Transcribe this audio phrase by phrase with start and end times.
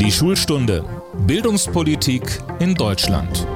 [0.00, 0.84] Die Schulstunde
[1.26, 2.22] Bildungspolitik
[2.60, 3.48] in Deutschland.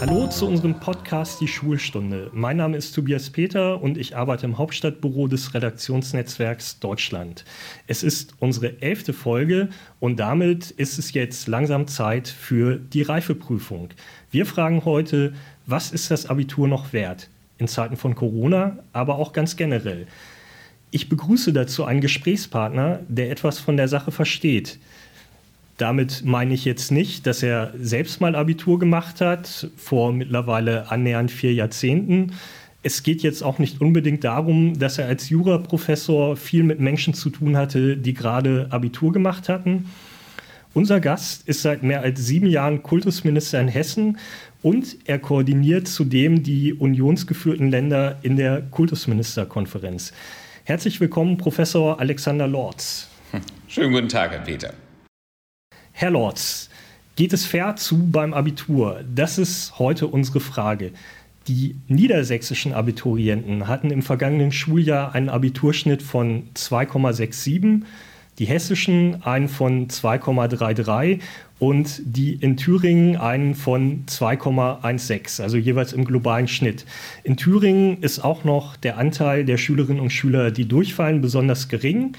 [0.00, 2.28] Hallo zu unserem Podcast Die Schulstunde.
[2.34, 7.44] Mein Name ist Tobias Peter und ich arbeite im Hauptstadtbüro des Redaktionsnetzwerks Deutschland.
[7.86, 9.68] Es ist unsere elfte Folge
[10.00, 13.90] und damit ist es jetzt langsam Zeit für die Reifeprüfung.
[14.32, 15.34] Wir fragen heute,
[15.66, 17.30] was ist das Abitur noch wert?
[17.58, 20.08] In Zeiten von Corona, aber auch ganz generell.
[20.96, 24.78] Ich begrüße dazu einen Gesprächspartner, der etwas von der Sache versteht.
[25.76, 31.30] Damit meine ich jetzt nicht, dass er selbst mal Abitur gemacht hat, vor mittlerweile annähernd
[31.30, 32.32] vier Jahrzehnten.
[32.82, 37.28] Es geht jetzt auch nicht unbedingt darum, dass er als Juraprofessor viel mit Menschen zu
[37.28, 39.90] tun hatte, die gerade Abitur gemacht hatten.
[40.72, 44.16] Unser Gast ist seit mehr als sieben Jahren Kultusminister in Hessen
[44.62, 50.14] und er koordiniert zudem die unionsgeführten Länder in der Kultusministerkonferenz.
[50.68, 53.06] Herzlich willkommen, Professor Alexander Lorz.
[53.68, 54.74] Schönen guten Tag, Herr Peter.
[55.92, 56.70] Herr Lorz,
[57.14, 59.04] geht es fair zu beim Abitur?
[59.14, 60.90] Das ist heute unsere Frage.
[61.46, 67.82] Die niedersächsischen Abiturienten hatten im vergangenen Schuljahr einen Abiturschnitt von 2,67,
[68.40, 71.20] die hessischen einen von 2,33
[71.58, 76.84] und die in Thüringen einen von 2,16, also jeweils im globalen Schnitt.
[77.24, 82.12] In Thüringen ist auch noch der Anteil der Schülerinnen und Schüler, die durchfallen, besonders gering.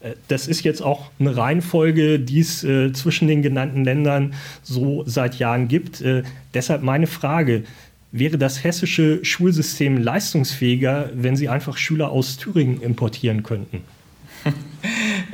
[0.00, 5.04] Äh, das ist jetzt auch eine Reihenfolge, die es äh, zwischen den genannten Ländern so
[5.06, 6.00] seit Jahren gibt.
[6.00, 6.22] Äh,
[6.54, 7.64] deshalb meine Frage,
[8.10, 13.82] wäre das hessische Schulsystem leistungsfähiger, wenn Sie einfach Schüler aus Thüringen importieren könnten?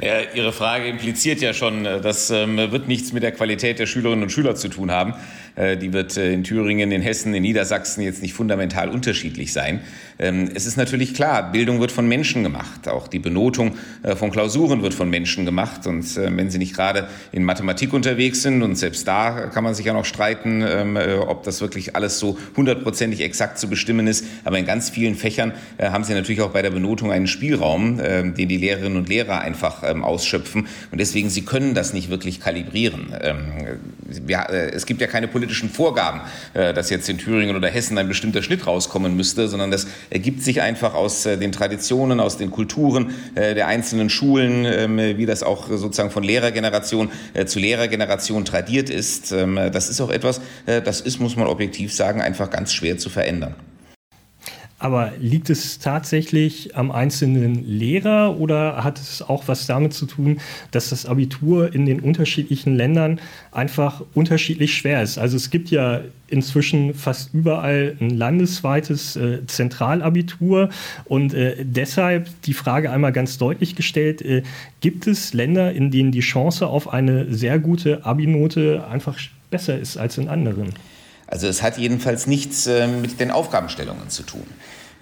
[0.01, 3.87] Ja, Ihre Frage impliziert ja schon, äh, das ähm, wird nichts mit der Qualität der
[3.87, 5.15] Schülerinnen und Schüler zu tun haben.
[5.57, 9.81] Äh, die wird äh, in Thüringen, in Hessen, in Niedersachsen jetzt nicht fundamental unterschiedlich sein.
[10.19, 12.89] Ähm, es ist natürlich klar, Bildung wird von Menschen gemacht.
[12.89, 15.87] Auch die Benotung äh, von Klausuren wird von Menschen gemacht.
[15.87, 19.87] Und wenn Sie nicht gerade in Mathematik unterwegs sind, und selbst da kann man sich
[19.87, 24.25] ja noch streiten, ähm, ob das wirklich alles so hundertprozentig exakt zu bestimmen ist.
[24.45, 28.35] Aber in ganz vielen Fächern haben Sie natürlich auch bei der Benotung einen Spielraum, den
[28.35, 30.67] die Lehrerinnen und Lehrer einfach ausschöpfen.
[30.91, 33.13] Und deswegen, Sie können das nicht wirklich kalibrieren.
[34.73, 36.23] Es gibt ja keine Politik politischen Vorgaben,
[36.55, 40.43] äh, dass jetzt in Thüringen oder Hessen ein bestimmter Schnitt rauskommen müsste, sondern das ergibt
[40.43, 45.27] sich einfach aus äh, den Traditionen, aus den Kulturen äh, der einzelnen Schulen, ähm, wie
[45.27, 47.11] das auch sozusagen von Lehrergeneration
[47.45, 49.33] zu Lehrergeneration tradiert ist.
[49.33, 53.11] Ähm, das ist auch etwas, das ist, muss man objektiv sagen, einfach ganz schwer zu
[53.11, 53.55] verändern.
[54.85, 60.43] Aber liegt es tatsächlich am einzelnen Lehrer oder hat es auch was damit zu tun,
[60.73, 63.19] dass das Abitur in den unterschiedlichen Ländern
[63.51, 65.17] einfach unterschiedlich schwer ist?
[65.17, 70.69] Also es gibt ja inzwischen fast überall ein landesweites äh, Zentralabitur
[71.07, 74.43] und äh, deshalb die Frage einmal ganz deutlich gestellt, äh,
[74.83, 79.19] gibt es Länder, in denen die Chance auf eine sehr gute Abinote einfach
[79.49, 80.75] besser ist als in anderen?
[81.27, 84.47] Also es hat jedenfalls nichts äh, mit den Aufgabenstellungen zu tun.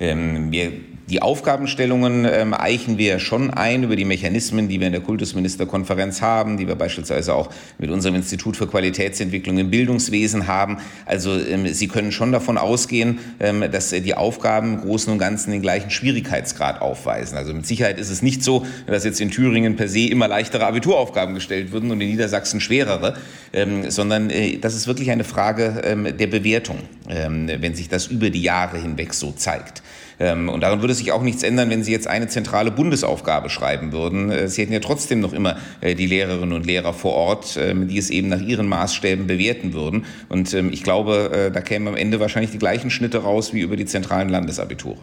[0.02, 0.72] Ähm, wir,
[1.12, 6.22] die Aufgabenstellungen ähm, eichen wir schon ein über die Mechanismen, die wir in der Kultusministerkonferenz
[6.22, 10.78] haben, die wir beispielsweise auch mit unserem Institut für Qualitätsentwicklung im Bildungswesen haben.
[11.04, 15.50] Also ähm, Sie können schon davon ausgehen, ähm, dass die Aufgaben im Großen und Ganzen
[15.50, 17.36] den gleichen Schwierigkeitsgrad aufweisen.
[17.36, 20.64] Also mit Sicherheit ist es nicht so, dass jetzt in Thüringen per se immer leichtere
[20.64, 23.16] Abituraufgaben gestellt würden und in Niedersachsen schwerere,
[23.52, 28.30] ähm, sondern äh, das ist wirklich eine Frage ähm, der Bewertung, wenn sich das über
[28.30, 29.82] die Jahre hinweg so zeigt.
[30.18, 33.92] Ähm, und daran würde sich auch nichts ändern, wenn Sie jetzt eine zentrale Bundesaufgabe schreiben
[33.92, 34.30] würden.
[34.30, 37.88] Äh, Sie hätten ja trotzdem noch immer äh, die Lehrerinnen und Lehrer vor Ort, ähm,
[37.88, 40.04] die es eben nach ihren Maßstäben bewerten würden.
[40.28, 43.60] Und ähm, ich glaube, äh, da kämen am Ende wahrscheinlich die gleichen Schnitte raus wie
[43.60, 44.98] über die zentralen Landesabiture.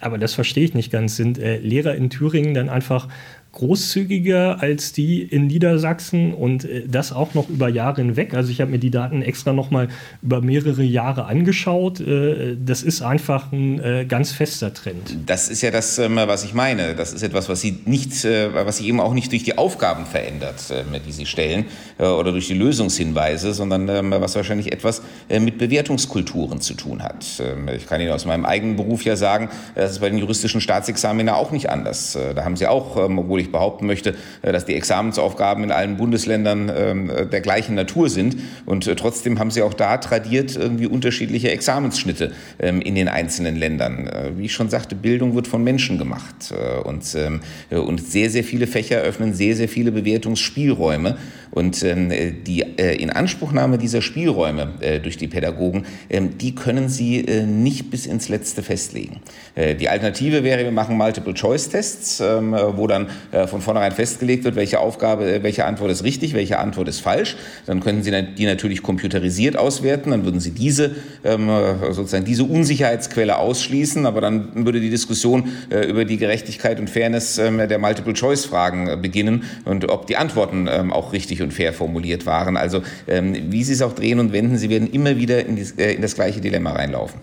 [0.00, 1.16] Aber das verstehe ich nicht ganz.
[1.16, 3.08] Sind äh, Lehrer in Thüringen dann einfach
[3.52, 8.32] großzügiger als die in Niedersachsen und äh, das auch noch über Jahre hinweg.
[8.34, 9.88] Also ich habe mir die Daten extra noch mal
[10.22, 12.00] über mehrere Jahre angeschaut.
[12.00, 15.16] Äh, das ist einfach ein äh, ganz fester Trend.
[15.26, 16.94] Das ist ja das, ähm, was ich meine.
[16.94, 20.72] Das ist etwas, was Sie nicht, was Sie eben auch nicht durch die Aufgaben verändert,
[21.06, 21.66] die Sie stellen
[21.98, 27.24] oder durch die Lösungshinweise, sondern ähm, was wahrscheinlich etwas mit Bewertungskulturen zu tun hat.
[27.40, 30.60] Ähm, ich kann Ihnen aus meinem eigenen Beruf ja sagen, das ist bei den juristischen
[30.60, 32.16] Staatsexamina auch nicht anders.
[32.34, 35.96] Da haben Sie auch, obwohl obwohl ich behaupten möchte, äh, dass die Examensaufgaben in allen
[35.96, 38.36] Bundesländern ähm, äh, der gleichen Natur sind.
[38.66, 43.56] Und äh, trotzdem haben sie auch da tradiert irgendwie unterschiedliche Examensschnitte ähm, in den einzelnen
[43.56, 44.10] Ländern.
[44.36, 46.52] Wie ich schon sagte, Bildung wird von Menschen gemacht.
[46.84, 47.40] Und, ähm,
[47.70, 51.16] und sehr, sehr viele Fächer öffnen sehr, sehr viele Bewertungsspielräume.
[51.50, 58.62] Und die Inanspruchnahme dieser Spielräume durch die Pädagogen, die können sie nicht bis ins Letzte
[58.62, 59.20] festlegen.
[59.56, 63.08] Die Alternative wäre, wir machen Multiple-Choice-Tests, wo dann
[63.46, 67.36] von vornherein festgelegt wird, welche Aufgabe, welche Antwort ist richtig, welche Antwort ist falsch.
[67.66, 74.06] Dann könnten Sie die natürlich computerisiert auswerten, dann würden Sie diese sozusagen diese Unsicherheitsquelle ausschließen,
[74.06, 75.50] aber dann würde die Diskussion
[75.88, 81.52] über die Gerechtigkeit und Fairness der Multiple-Choice-Fragen beginnen und ob die Antworten auch richtig und
[81.52, 82.56] fair formuliert waren.
[82.56, 86.14] Also wie Sie es auch drehen und wenden, Sie werden immer wieder in, in das
[86.14, 87.20] gleiche Dilemma reinlaufen.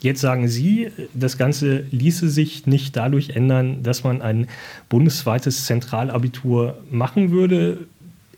[0.00, 4.48] Jetzt sagen Sie, das Ganze ließe sich nicht dadurch ändern, dass man ein
[4.88, 7.78] bundesweites Zentralabitur machen würde.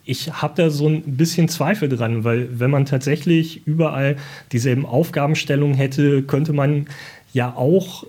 [0.04, 4.16] Ich habe da so ein bisschen Zweifel dran, weil wenn man tatsächlich überall
[4.50, 6.86] dieselben Aufgabenstellungen hätte, könnte man
[7.32, 8.04] ja auch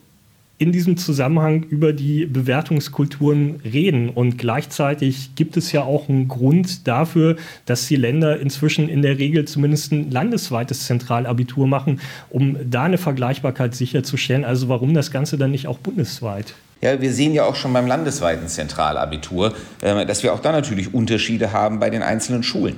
[0.64, 4.08] in diesem Zusammenhang über die Bewertungskulturen reden.
[4.08, 9.20] Und gleichzeitig gibt es ja auch einen Grund dafür, dass die Länder inzwischen in der
[9.20, 12.00] Regel zumindest ein landesweites Zentralabitur machen,
[12.30, 14.46] um da eine Vergleichbarkeit sicherzustellen.
[14.46, 16.54] Also warum das Ganze dann nicht auch bundesweit?
[16.80, 20.94] Ja, wir sehen ja auch schon beim landesweiten Zentralabitur, äh, dass wir auch da natürlich
[20.94, 22.76] Unterschiede haben bei den einzelnen Schulen.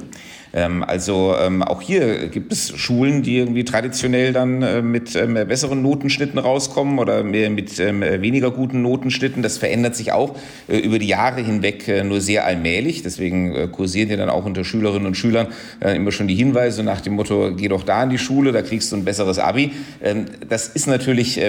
[0.55, 5.33] Ähm, also ähm, auch hier gibt es Schulen, die irgendwie traditionell dann äh, mit ähm,
[5.33, 9.43] besseren Notenschnitten rauskommen oder mit weniger guten Notenschnitten.
[9.43, 10.35] Das verändert sich auch
[10.69, 13.03] äh, über die Jahre hinweg äh, nur sehr allmählich.
[13.03, 15.47] Deswegen kursieren ja dann auch unter Schülerinnen und Schülern
[15.81, 18.91] immer schon die Hinweise nach dem Motto, geh doch da in die Schule, da kriegst
[18.91, 19.71] du ein besseres Abi.
[20.47, 21.39] Das ist natürlich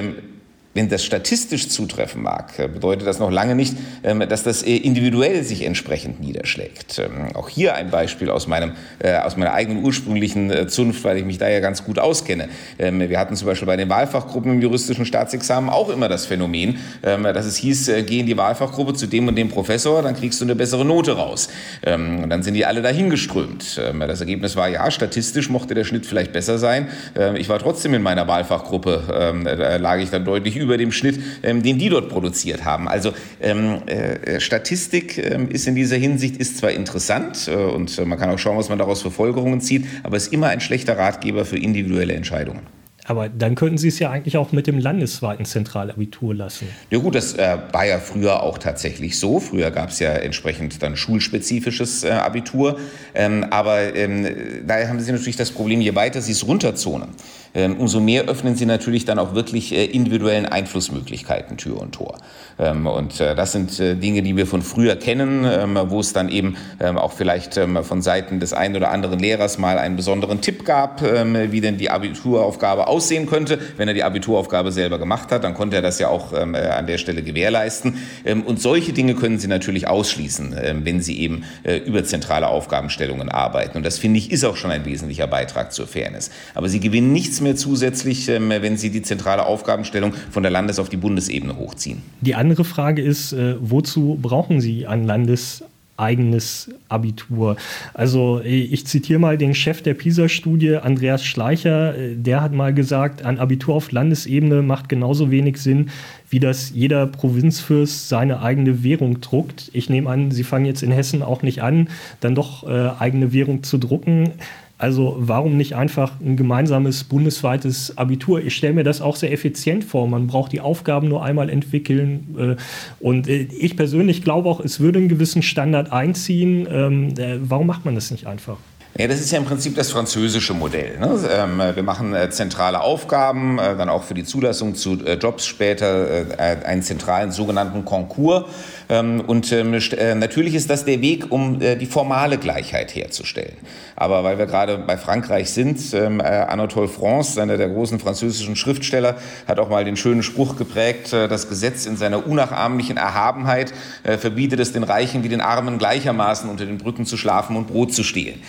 [0.77, 3.75] wenn das statistisch zutreffen mag, äh, bedeutet das noch lange nicht,
[4.05, 6.99] ähm, dass das äh, individuell sich entsprechend niederschlägt.
[6.99, 11.25] Ähm, auch hier ein Beispiel aus, meinem, äh, aus meiner eigenen ursprünglichen Zunft, weil ich
[11.25, 12.49] mich da ja ganz gut auskenne.
[12.79, 16.79] Ähm, wir hatten zum Beispiel bei den Wahlfachgruppen im juristischen Staatsexamen auch immer das Phänomen,
[17.03, 20.45] dass es hieß, geh in die Wahlfachgruppe zu dem und dem Professor, dann kriegst du
[20.45, 21.49] eine bessere Note raus.
[21.85, 23.81] Und dann sind die alle dahin geströmt.
[24.01, 26.89] Das Ergebnis war, ja, statistisch mochte der Schnitt vielleicht besser sein.
[27.37, 31.19] Ich war trotzdem in meiner Wahlfachgruppe, da lag ich dann deutlich über über dem Schnitt,
[31.43, 32.89] ähm, den die dort produziert haben.
[32.89, 38.05] Also ähm, äh, Statistik ähm, ist in dieser Hinsicht ist zwar interessant äh, und äh,
[38.05, 40.99] man kann auch schauen, was man daraus für Folgerungen zieht, aber ist immer ein schlechter
[40.99, 42.63] Ratgeber für individuelle Entscheidungen.
[43.09, 46.67] Aber dann könnten Sie es ja eigentlich auch mit dem landesweiten Zentralabitur lassen.
[46.91, 49.39] Ja gut, das äh, war ja früher auch tatsächlich so.
[49.39, 52.81] Früher gab es ja entsprechend dann schulspezifisches äh, Abitur.
[53.15, 54.27] Ähm, aber ähm,
[54.67, 57.11] daher haben Sie natürlich das Problem, je weiter Sie es runterzonen,
[57.55, 62.19] umso mehr öffnen Sie natürlich dann auch wirklich äh, individuellen Einflussmöglichkeiten Tür und Tor.
[62.59, 66.13] Ähm, und äh, das sind äh, Dinge, die wir von früher kennen, ähm, wo es
[66.13, 70.41] dann eben ähm, auch vielleicht von Seiten des einen oder anderen Lehrers mal einen besonderen
[70.41, 73.59] Tipp gab, wie denn die Abituraufgabe aussehen könnte.
[73.77, 76.99] Wenn er die Abituraufgabe selber gemacht hat, dann konnte er das ja auch an der
[76.99, 77.99] Stelle gewährleisten.
[78.45, 81.45] Und solche Dinge können Sie natürlich ausschließen, wenn Sie eben
[81.87, 83.77] über zentrale Aufgabenstellungen arbeiten.
[83.79, 86.31] Und das finde ich ist auch schon ein wesentlicher Beitrag zur Fairness.
[86.55, 90.89] Aber Sie gewinnen nichts mehr zusätzlich, wenn Sie die zentrale Aufgabenstellung von der Landes- auf
[90.89, 92.03] die Bundesebene hochziehen.
[92.21, 97.57] Die andere Frage ist, äh, wozu brauchen Sie ein landeseigenes Abitur.
[97.95, 102.75] Also äh, ich zitiere mal den Chef der PISA-Studie, Andreas Schleicher, äh, der hat mal
[102.75, 105.91] gesagt, ein Abitur auf Landesebene macht genauso wenig Sinn,
[106.29, 109.71] wie das jeder Provinzfürst seine eigene Währung druckt.
[109.73, 111.89] Ich nehme an, Sie fangen jetzt in Hessen auch nicht an,
[112.21, 114.33] dann doch eigene Währung zu drucken.
[114.79, 118.41] Also warum nicht einfach ein gemeinsames bundesweites Abitur?
[118.41, 120.07] Ich stelle mir das auch sehr effizient vor.
[120.07, 122.37] Man braucht die Aufgaben nur einmal entwickeln.
[122.39, 122.57] Äh,
[123.01, 126.69] und äh, ich persönlich glaube auch, es würde einen gewissen Standard einziehen.
[126.71, 128.59] Ähm, äh, warum macht man das nicht einfach?
[128.99, 130.99] Ja, das ist ja im Prinzip das französische Modell.
[130.99, 131.19] Ne?
[131.31, 137.31] Ähm, wir machen zentrale Aufgaben, dann auch für die Zulassung zu Jobs später einen zentralen
[137.31, 138.45] sogenannten Konkurs.
[138.89, 143.57] Ähm, und ähm, äh, natürlich ist das der Weg, um äh, die formale Gleichheit herzustellen.
[143.97, 148.57] Aber weil wir gerade bei Frankreich sind, ähm, äh, Anatole France, einer der großen französischen
[148.57, 149.17] Schriftsteller,
[149.49, 153.73] hat auch mal den schönen Spruch geprägt, das Gesetz in seiner unnachahmlichen Erhabenheit
[154.19, 157.95] verbietet es den Reichen wie den Armen gleichermaßen unter den Brücken zu schlafen und Brot
[157.95, 158.41] zu stehlen.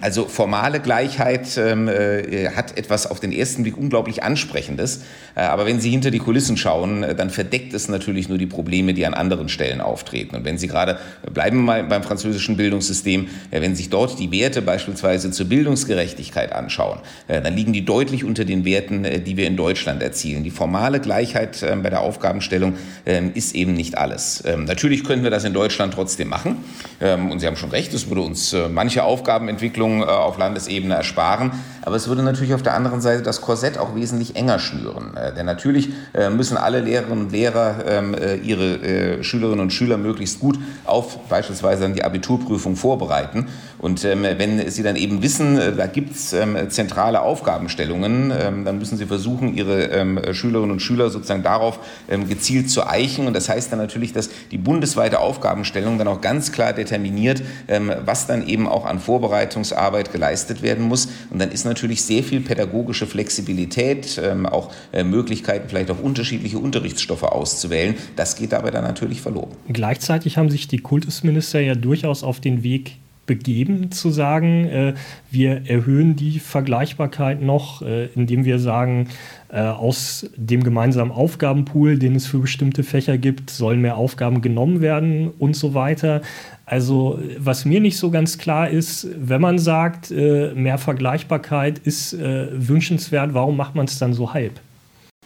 [0.00, 5.02] Also formale Gleichheit hat etwas auf den ersten Blick unglaublich Ansprechendes.
[5.34, 9.06] Aber wenn Sie hinter die Kulissen schauen, dann verdeckt es natürlich nur die Probleme, die
[9.06, 10.36] an anderen Stellen Stellen auftreten.
[10.36, 10.98] Und wenn Sie gerade,
[11.32, 17.00] bleiben wir mal beim französischen Bildungssystem, wenn sich dort die Werte beispielsweise zur Bildungsgerechtigkeit anschauen,
[17.26, 20.44] dann liegen die deutlich unter den Werten, äh, die wir in Deutschland erzielen.
[20.44, 24.42] Die formale Gleichheit ähm, bei der Aufgabenstellung ähm, ist eben nicht alles.
[24.46, 26.58] Ähm, natürlich können wir das in Deutschland trotzdem machen.
[27.00, 31.52] Und Sie haben schon recht, es würde uns äh, manche Aufgabenentwicklung äh, auf Landesebene ersparen.
[31.82, 35.12] Aber es würde natürlich auf der anderen Seite das Korsett auch wesentlich enger schnüren.
[35.36, 35.90] Denn natürlich
[36.32, 41.94] müssen alle Lehrerinnen und Lehrer ihre Schülerinnen Schülerinnen und Schüler möglichst gut auf beispielsweise dann
[41.94, 43.48] die Abiturprüfung vorbereiten.
[43.86, 48.64] Und ähm, wenn Sie dann eben wissen, äh, da gibt es ähm, zentrale Aufgabenstellungen, ähm,
[48.64, 51.78] dann müssen Sie versuchen, Ihre ähm, Schülerinnen und Schüler sozusagen darauf
[52.10, 53.28] ähm, gezielt zu eichen.
[53.28, 57.92] Und das heißt dann natürlich, dass die bundesweite Aufgabenstellung dann auch ganz klar determiniert, ähm,
[58.04, 61.06] was dann eben auch an Vorbereitungsarbeit geleistet werden muss.
[61.30, 67.22] Und dann ist natürlich sehr viel pädagogische Flexibilität, auch äh, Möglichkeiten, vielleicht auch unterschiedliche Unterrichtsstoffe
[67.22, 67.94] auszuwählen.
[68.16, 69.52] Das geht dabei dann natürlich verloren.
[69.68, 74.94] Gleichzeitig haben sich die Kultusminister ja durchaus auf den Weg begeben, zu sagen, äh,
[75.30, 79.08] wir erhöhen die Vergleichbarkeit noch, äh, indem wir sagen,
[79.48, 84.80] äh, aus dem gemeinsamen Aufgabenpool, den es für bestimmte Fächer gibt, sollen mehr Aufgaben genommen
[84.80, 86.22] werden und so weiter.
[86.64, 92.12] Also was mir nicht so ganz klar ist, wenn man sagt, äh, mehr Vergleichbarkeit ist
[92.12, 94.60] äh, wünschenswert, warum macht man es dann so halb?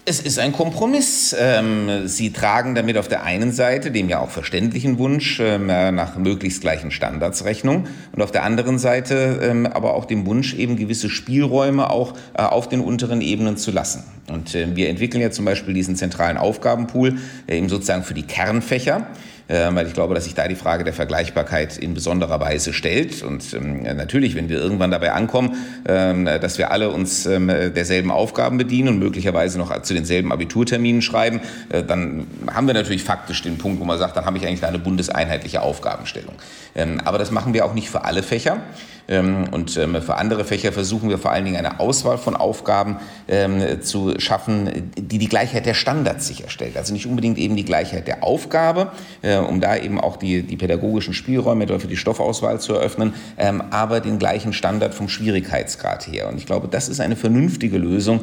[0.06, 1.36] Es ist ein Kompromiss.
[1.38, 6.16] Ähm, Sie tragen damit auf der einen Seite dem ja auch verständlichen Wunsch ähm, nach
[6.16, 10.76] möglichst gleichen Standards Rechnung und auf der anderen Seite ähm, aber auch dem Wunsch, eben
[10.76, 14.04] gewisse Spielräume auch äh, auf den unteren Ebenen zu lassen.
[14.28, 19.06] Und wir entwickeln ja zum Beispiel diesen zentralen Aufgabenpool äh, eben sozusagen für die Kernfächer.
[19.50, 23.24] Ähm, weil ich glaube, dass sich da die Frage der Vergleichbarkeit in besonderer Weise stellt.
[23.24, 25.56] Und ähm, natürlich, wenn wir irgendwann dabei ankommen,
[25.88, 31.40] ähm, dass wir alle uns derselben Aufgaben bedienen und möglicherweise noch zu denselben Abiturterminen schreiben,
[31.68, 34.64] äh, dann haben wir natürlich faktisch den Punkt, wo man sagt, dann habe ich eigentlich
[34.64, 36.34] eine bundeseinheitliche Aufgabenstellung.
[37.04, 38.58] aber das machen wir auch nicht für alle Fächer.
[39.08, 42.98] Und für andere Fächer versuchen wir vor allen Dingen eine Auswahl von Aufgaben
[43.82, 46.76] zu schaffen, die die Gleichheit der Standards sicherstellt.
[46.76, 48.92] Also nicht unbedingt eben die Gleichheit der Aufgabe,
[49.22, 53.14] äh, um da eben auch die, die pädagogischen Spielräume für die Stoffauswahl zu eröffnen,
[53.70, 56.28] aber den gleichen Standard vom Schwierigkeitsgrad her.
[56.28, 58.20] Und ich glaube, das ist eine vernünftige Lösung,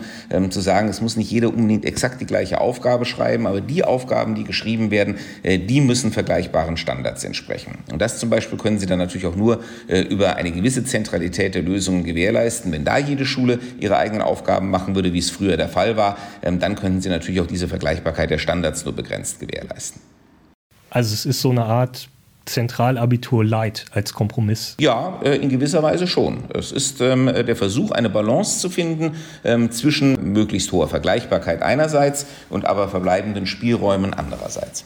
[0.50, 4.36] zu sagen, es muss nicht jeder unbedingt exakt die gleiche Aufgabe schreiben, aber die Aufgaben,
[4.36, 7.80] die geschrieben werden, äh, die müssen vergleichbaren Standards entsprechen.
[7.92, 10.84] Und das zum Beispiel können Sie dann natürlich auch nur äh, über eine gewisse gewisse
[10.84, 12.72] Zentralität der Lösungen gewährleisten.
[12.72, 16.18] Wenn da jede Schule ihre eigenen Aufgaben machen würde, wie es früher der Fall war,
[16.44, 20.02] ähm, dann könnten sie natürlich auch diese Vergleichbarkeit der Standards nur begrenzt gewährleisten.
[20.90, 22.10] Also es ist so eine Art
[22.48, 24.76] Zentralabitur Light als Kompromiss?
[24.80, 26.46] Ja, äh, in gewisser Weise schon.
[26.54, 29.12] Es ist ähm, der Versuch, eine Balance zu finden
[29.44, 34.86] ähm, zwischen möglichst hoher Vergleichbarkeit einerseits und aber verbleibenden Spielräumen andererseits.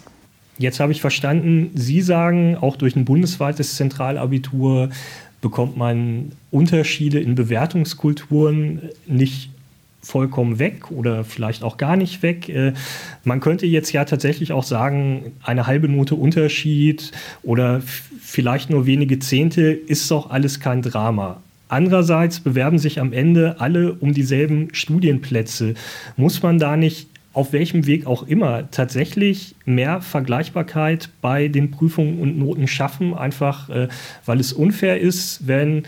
[0.58, 4.90] Jetzt habe ich verstanden, Sie sagen, auch durch ein bundesweites Zentralabitur
[5.40, 9.51] bekommt man Unterschiede in Bewertungskulturen nicht
[10.02, 12.50] vollkommen weg oder vielleicht auch gar nicht weg.
[12.50, 12.74] Äh,
[13.24, 17.12] man könnte jetzt ja tatsächlich auch sagen, eine halbe Note Unterschied
[17.44, 17.82] oder
[18.22, 21.42] vielleicht nur wenige Zehnte ist doch alles kein Drama.
[21.68, 25.76] Andererseits bewerben sich am Ende alle um dieselben Studienplätze.
[26.18, 32.20] Muss man da nicht auf welchem Weg auch immer tatsächlich mehr Vergleichbarkeit bei den Prüfungen
[32.20, 33.88] und Noten schaffen, einfach äh,
[34.26, 35.84] weil es unfair ist, wenn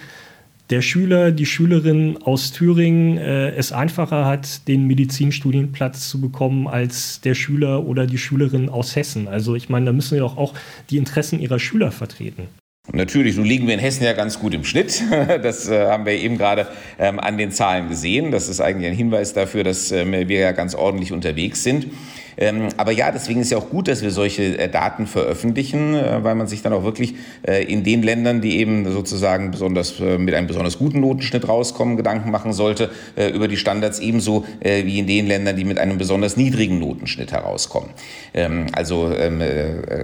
[0.70, 7.22] der Schüler, die Schülerin aus Thüringen äh, es einfacher hat, den Medizinstudienplatz zu bekommen als
[7.22, 9.28] der Schüler oder die Schülerin aus Hessen.
[9.28, 10.54] Also ich meine, da müssen wir doch auch
[10.90, 12.48] die Interessen ihrer Schüler vertreten.
[12.92, 15.02] Natürlich, nun liegen wir in Hessen ja ganz gut im Schnitt.
[15.42, 16.68] Das äh, haben wir eben gerade
[17.00, 18.32] ähm, an den Zahlen gesehen.
[18.32, 21.88] Das ist eigentlich ein Hinweis dafür, dass ähm, wir ja ganz ordentlich unterwegs sind.
[22.38, 26.24] Ähm, aber ja, deswegen ist ja auch gut, dass wir solche äh, Daten veröffentlichen, äh,
[26.24, 27.16] weil man sich dann auch wirklich
[27.48, 32.32] äh, in den Ländern, die eben sozusagen besonders mit einem besonders guten Notenschnitt rauskommen, Gedanken
[32.32, 32.90] machen sollte
[33.34, 37.90] über die Standards ebenso wie in den Ländern, die mit einem besonders niedrigen Notenschnitt herauskommen.
[38.34, 39.42] Ähm, also, ähm,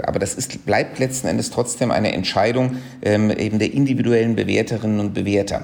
[0.06, 5.62] aber das ist, bleibt letzten Endes trotzdem eine Entscheidung eben der individuellen Bewerterinnen und Bewerter.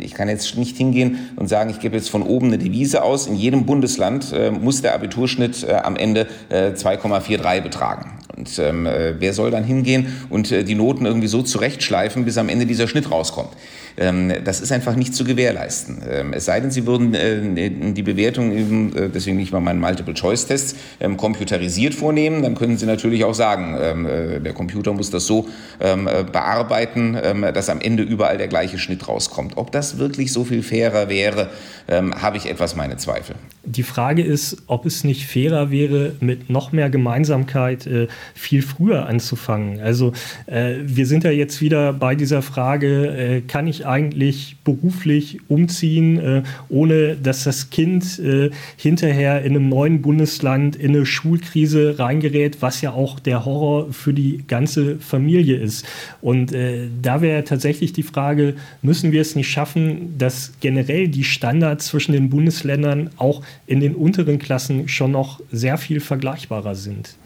[0.00, 3.26] Ich kann jetzt nicht hingehen und sagen, ich gebe jetzt von oben eine Devise aus.
[3.26, 8.18] In jedem Bundesland muss der Abiturschnitt am am Ende äh, 2,43 betragen.
[8.36, 12.38] Und ähm, äh, wer soll dann hingehen und äh, die Noten irgendwie so zurechtschleifen, bis
[12.38, 13.50] am Ende dieser Schnitt rauskommt?
[13.96, 16.02] Ähm, das ist einfach nicht zu gewährleisten.
[16.08, 19.80] Ähm, es sei denn, Sie würden äh, die Bewertung, eben, äh, deswegen nicht mal meinen
[19.80, 25.26] Multiple-Choice-Test, ähm, computerisiert vornehmen, dann können Sie natürlich auch sagen, äh, der Computer muss das
[25.26, 27.16] so bearbeiten,
[27.54, 29.56] dass am Ende überall der gleiche Schnitt rauskommt.
[29.56, 31.50] Ob das wirklich so viel fairer wäre,
[31.88, 33.34] habe ich etwas meine Zweifel.
[33.64, 37.88] Die Frage ist, ob es nicht fairer wäre, mit noch mehr Gemeinsamkeit
[38.34, 39.80] viel früher anzufangen.
[39.80, 40.12] Also
[40.46, 47.16] wir sind ja jetzt wieder bei dieser Frage, kann ich eigentlich beruflich umziehen, äh, ohne
[47.16, 52.92] dass das Kind äh, hinterher in einem neuen Bundesland in eine Schulkrise reingerät, was ja
[52.92, 55.84] auch der Horror für die ganze Familie ist.
[56.20, 61.24] Und äh, da wäre tatsächlich die Frage, müssen wir es nicht schaffen, dass generell die
[61.24, 67.16] Standards zwischen den Bundesländern auch in den unteren Klassen schon noch sehr viel vergleichbarer sind?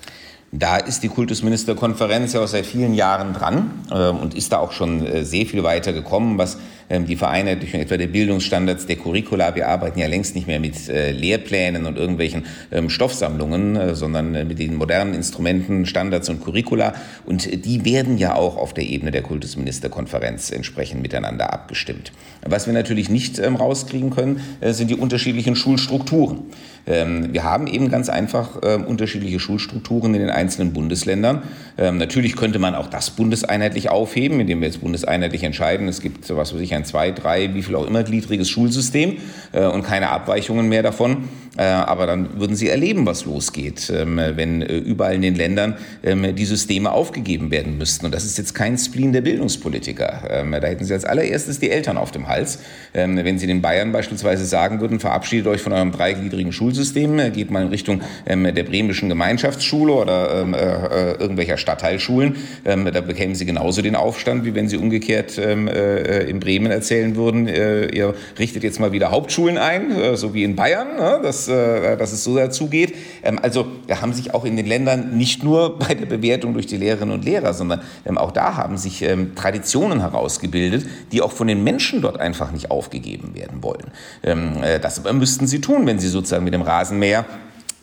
[0.53, 4.73] Da ist die Kultusministerkonferenz ja auch seit vielen Jahren dran äh, und ist da auch
[4.73, 9.55] schon äh, sehr viel weiter gekommen, was ähm, die Vereinheitlichung etwa der Bildungsstandards, der Curricula.
[9.57, 14.35] Wir arbeiten ja längst nicht mehr mit äh, Lehrplänen und irgendwelchen ähm, Stoffsammlungen, äh, sondern
[14.35, 16.95] äh, mit den modernen Instrumenten, Standards und Curricula.
[17.25, 22.12] Und die werden ja auch auf der Ebene der Kultusministerkonferenz entsprechend miteinander abgestimmt.
[22.43, 26.43] Was wir natürlich nicht ähm, rauskriegen können, sind die unterschiedlichen Schulstrukturen.
[26.85, 31.43] Wir haben eben ganz einfach unterschiedliche Schulstrukturen in den einzelnen Bundesländern.
[31.76, 36.55] Natürlich könnte man auch das bundeseinheitlich aufheben, indem wir jetzt bundeseinheitlich entscheiden, es gibt, was
[36.55, 39.18] weiß ich, ein zwei, drei, wie viel auch immer gliedriges Schulsystem
[39.52, 41.28] äh, und keine Abweichungen mehr davon.
[41.57, 46.45] Äh, aber dann würden Sie erleben, was losgeht, wenn äh, überall in den Ländern die
[46.45, 48.07] Systeme aufgegeben werden müssten.
[48.07, 50.47] Und das ist jetzt kein Spleen der Bildungspolitiker.
[50.61, 52.61] Da hätten Sie als allererstes die Eltern auf dem Hals.
[52.93, 57.51] Wenn Sie den Bayern beispielsweise sagen würden, verabschiedet euch von eurem dreigliedrigen Schulsystem, äh, geht
[57.51, 62.37] mal in Richtung ähm, der bremischen Gemeinschaftsschule oder ähm, irgendwelcher Stadtteilschulen.
[62.65, 67.17] Ähm, da bekämen sie genauso den Aufstand, wie wenn sie umgekehrt ähm, in Bremen erzählen
[67.17, 71.21] würden, ihr richtet jetzt mal wieder Hauptschulen ein, so wie in Bayern, ne?
[71.47, 72.95] Dass, dass es so dazu geht.
[73.23, 76.67] Ähm, also da haben sich auch in den Ländern nicht nur bei der Bewertung durch
[76.67, 81.47] die Lehrerinnen und Lehrer, sondern ähm, auch da haben sich Traditionen herausgebildet, die auch von
[81.47, 83.91] den Menschen dort einfach nicht aufgegeben werden wollen.
[84.23, 87.25] das müssten sie tun, wenn sie sozusagen mit dem Rasenmäher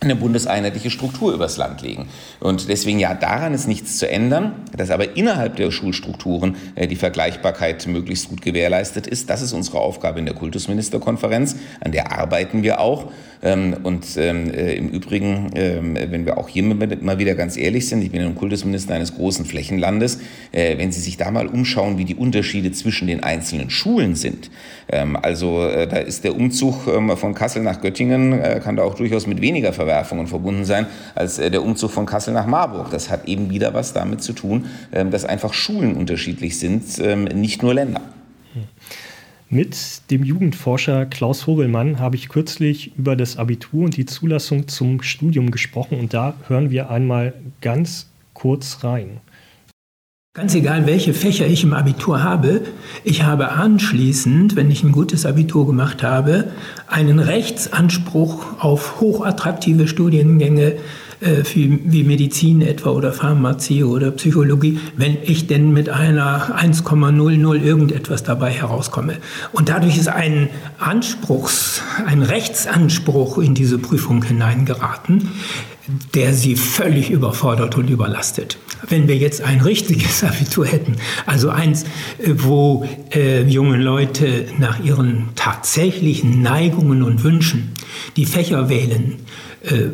[0.03, 2.07] eine bundeseinheitliche Struktur übers Land legen.
[2.39, 6.95] Und deswegen ja, daran ist nichts zu ändern, dass aber innerhalb der Schulstrukturen äh, die
[6.95, 9.29] Vergleichbarkeit möglichst gut gewährleistet ist.
[9.29, 13.11] Das ist unsere Aufgabe in der Kultusministerkonferenz, an der arbeiten wir auch.
[13.43, 17.89] Ähm, und ähm, äh, im Übrigen, ähm, wenn wir auch hier mal wieder ganz ehrlich
[17.89, 20.19] sind, ich bin ein Kultusminister eines großen Flächenlandes,
[20.53, 24.49] äh, wenn Sie sich da mal umschauen, wie die Unterschiede zwischen den einzelnen Schulen sind.
[25.21, 29.73] Also da ist der Umzug von Kassel nach Göttingen, kann da auch durchaus mit weniger
[29.93, 32.89] Verwerfungen verbunden sein, als der Umzug von Kassel nach Marburg.
[32.89, 36.97] Das hat eben wieder was damit zu tun, dass einfach Schulen unterschiedlich sind,
[37.35, 38.01] nicht nur Länder.
[38.53, 38.63] Hm.
[39.49, 45.03] Mit dem Jugendforscher Klaus Vogelmann habe ich kürzlich über das Abitur und die Zulassung zum
[45.03, 49.19] Studium gesprochen und da hören wir einmal ganz kurz rein.
[50.35, 52.61] Ganz egal, welche Fächer ich im Abitur habe,
[53.03, 56.45] ich habe anschließend, wenn ich ein gutes Abitur gemacht habe,
[56.87, 60.77] einen Rechtsanspruch auf hochattraktive Studiengänge
[61.19, 68.23] äh, wie Medizin etwa oder Pharmazie oder Psychologie, wenn ich denn mit einer 1,00 irgendetwas
[68.23, 69.17] dabei herauskomme.
[69.51, 75.29] Und dadurch ist ein Anspruchs, ein Rechtsanspruch in diese Prüfung hineingeraten,
[76.13, 78.57] der sie völlig überfordert und überlastet.
[78.87, 84.83] Wenn wir jetzt ein richtiges Abitur hätten, also eins, äh, wo äh, junge Leute nach
[84.83, 87.73] ihren tatsächlichen Neigungen und Wünschen
[88.15, 89.19] die Fächer wählen,
[89.63, 89.91] äh,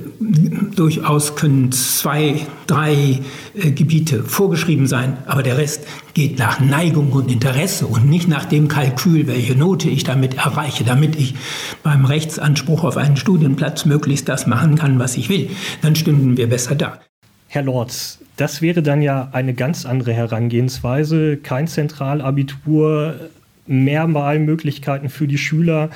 [0.76, 3.20] durchaus können zwei, drei
[3.54, 8.46] äh, Gebiete vorgeschrieben sein, aber der Rest geht nach Neigung und Interesse und nicht nach
[8.46, 11.36] dem Kalkül, welche Note ich damit erreiche, damit ich
[11.84, 15.52] beim Rechtsanspruch auf einen Studienplatz möglichst das machen kann, was ich will.
[15.84, 17.00] Dann stünden wir besser da.
[17.48, 21.38] Herr Lorz, das wäre dann ja eine ganz andere Herangehensweise.
[21.38, 23.30] Kein Zentralabitur,
[23.68, 25.92] mehr Wahlmöglichkeiten für die Schüler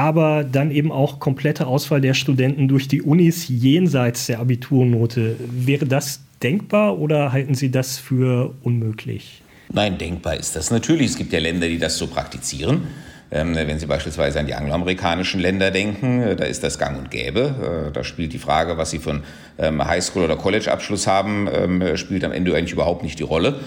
[0.00, 5.36] aber dann eben auch komplette Auswahl der Studenten durch die Unis jenseits der Abiturnote.
[5.38, 9.42] Wäre das denkbar oder halten Sie das für unmöglich?
[9.70, 11.08] Nein, denkbar ist das natürlich.
[11.08, 12.84] Es gibt ja Länder, die das so praktizieren.
[13.32, 17.10] Ähm, wenn Sie beispielsweise an die angloamerikanischen Länder denken, äh, da ist das gang und
[17.12, 17.86] gäbe.
[17.88, 19.22] Äh, da spielt die Frage, was Sie von
[19.58, 23.60] ähm, Highschool- oder College-Abschluss haben, ähm, spielt am Ende eigentlich überhaupt nicht die Rolle,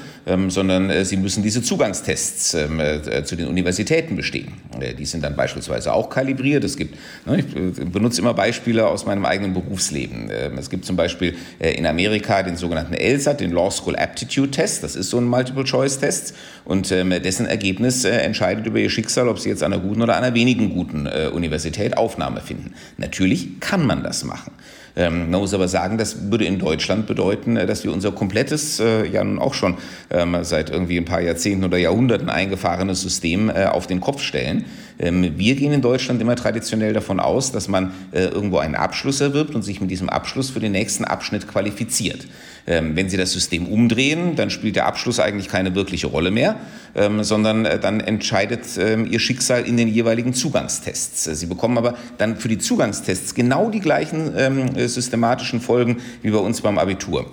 [0.47, 4.53] sondern äh, Sie müssen diese Zugangstests zu den Universitäten bestehen.
[4.97, 6.63] Die sind dann beispielsweise auch kalibriert.
[6.63, 6.95] Es gibt,
[7.25, 7.45] ne, ich
[7.91, 10.29] benutze immer Beispiele aus meinem eigenen Berufsleben.
[10.57, 14.83] Es gibt zum Beispiel in Amerika den sogenannten LSAT, den Law School Aptitude Test.
[14.83, 19.63] Das ist so ein Multiple-Choice-Test und dessen Ergebnis entscheidet über Ihr Schicksal, ob Sie jetzt
[19.63, 22.73] an einer guten oder einer wenigen guten äh, Universität Aufnahme finden.
[22.97, 24.51] Natürlich kann man das machen.
[24.95, 28.79] Ähm, man muss aber sagen, das würde in Deutschland bedeuten, äh, dass wir unser komplettes,
[28.79, 29.77] äh, ja nun auch schon
[30.11, 34.65] ähm, seit irgendwie ein paar Jahrzehnten oder Jahrhunderten eingefahrenes System äh, auf den Kopf stellen.
[34.99, 39.19] Ähm, wir gehen in Deutschland immer traditionell davon aus, dass man äh, irgendwo einen Abschluss
[39.19, 42.27] erwirbt und sich mit diesem Abschluss für den nächsten Abschnitt qualifiziert.
[42.65, 46.55] Ähm, wenn Sie das System umdrehen, dann spielt der Abschluss eigentlich keine wirkliche Rolle mehr,
[46.95, 51.25] ähm, sondern äh, dann entscheidet Ihr Schicksal in den jeweiligen Zugangstests.
[51.25, 56.61] Sie bekommen aber dann für die Zugangstests genau die gleichen systematischen Folgen wie bei uns
[56.61, 57.29] beim Abitur.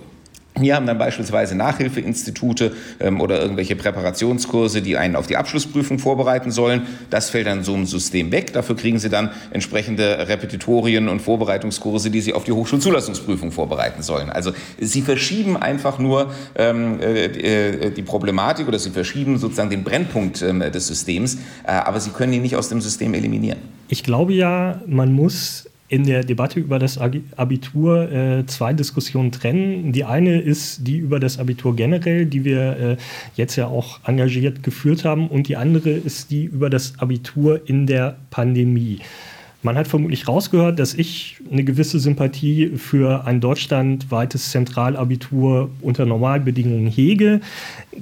[0.59, 6.51] Hier haben dann beispielsweise Nachhilfeinstitute ähm, oder irgendwelche Präparationskurse, die einen auf die Abschlussprüfung vorbereiten
[6.51, 6.87] sollen.
[7.09, 8.51] Das fällt dann so im System weg.
[8.51, 14.29] Dafür kriegen Sie dann entsprechende Repetitorien und Vorbereitungskurse, die Sie auf die Hochschulzulassungsprüfung vorbereiten sollen.
[14.29, 19.83] Also Sie verschieben einfach nur ähm, äh, äh die Problematik oder Sie verschieben sozusagen den
[19.83, 23.59] Brennpunkt äh, des Systems, äh, aber Sie können ihn nicht aus dem System eliminieren.
[23.87, 29.91] Ich glaube ja, man muss in der Debatte über das Abitur äh, zwei Diskussionen trennen.
[29.91, 32.97] Die eine ist die über das Abitur generell, die wir äh,
[33.35, 37.87] jetzt ja auch engagiert geführt haben, und die andere ist die über das Abitur in
[37.87, 38.99] der Pandemie.
[39.63, 46.87] Man hat vermutlich rausgehört, dass ich eine gewisse Sympathie für ein deutschlandweites Zentralabitur unter Normalbedingungen
[46.87, 47.41] hege.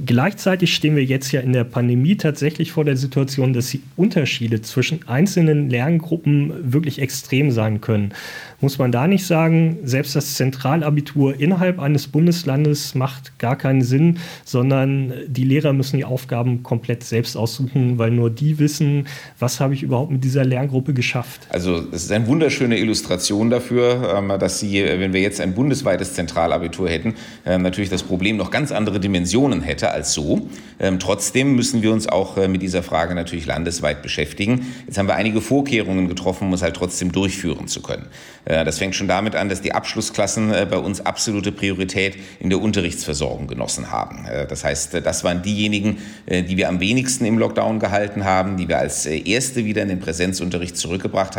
[0.05, 4.61] Gleichzeitig stehen wir jetzt ja in der Pandemie tatsächlich vor der Situation, dass die Unterschiede
[4.61, 8.13] zwischen einzelnen Lerngruppen wirklich extrem sein können.
[8.61, 14.19] Muss man da nicht sagen, selbst das Zentralabitur innerhalb eines Bundeslandes macht gar keinen Sinn,
[14.45, 19.07] sondern die Lehrer müssen die Aufgaben komplett selbst aussuchen, weil nur die wissen,
[19.39, 21.48] was habe ich überhaupt mit dieser Lerngruppe geschafft.
[21.49, 26.13] Also es ist eine wunderschöne Illustration dafür, ähm, dass Sie, wenn wir jetzt ein bundesweites
[26.13, 30.47] Zentralabitur hätten, ähm, natürlich das Problem noch ganz andere Dimensionen hätte als so.
[30.79, 34.67] Ähm, trotzdem müssen wir uns auch äh, mit dieser Frage natürlich landesweit beschäftigen.
[34.85, 38.05] Jetzt haben wir einige Vorkehrungen getroffen, um es halt trotzdem durchführen zu können.
[38.45, 42.51] Äh, das fängt schon damit an, dass die Abschlussklassen äh, bei uns absolute Priorität in
[42.51, 44.25] der Unterrichtsversorgung genossen haben.
[44.25, 48.23] Äh, das heißt, äh, das waren diejenigen, äh, die wir am wenigsten im Lockdown gehalten
[48.23, 51.38] haben, die wir als erste wieder in den Präsenzunterricht zurückgebracht haben.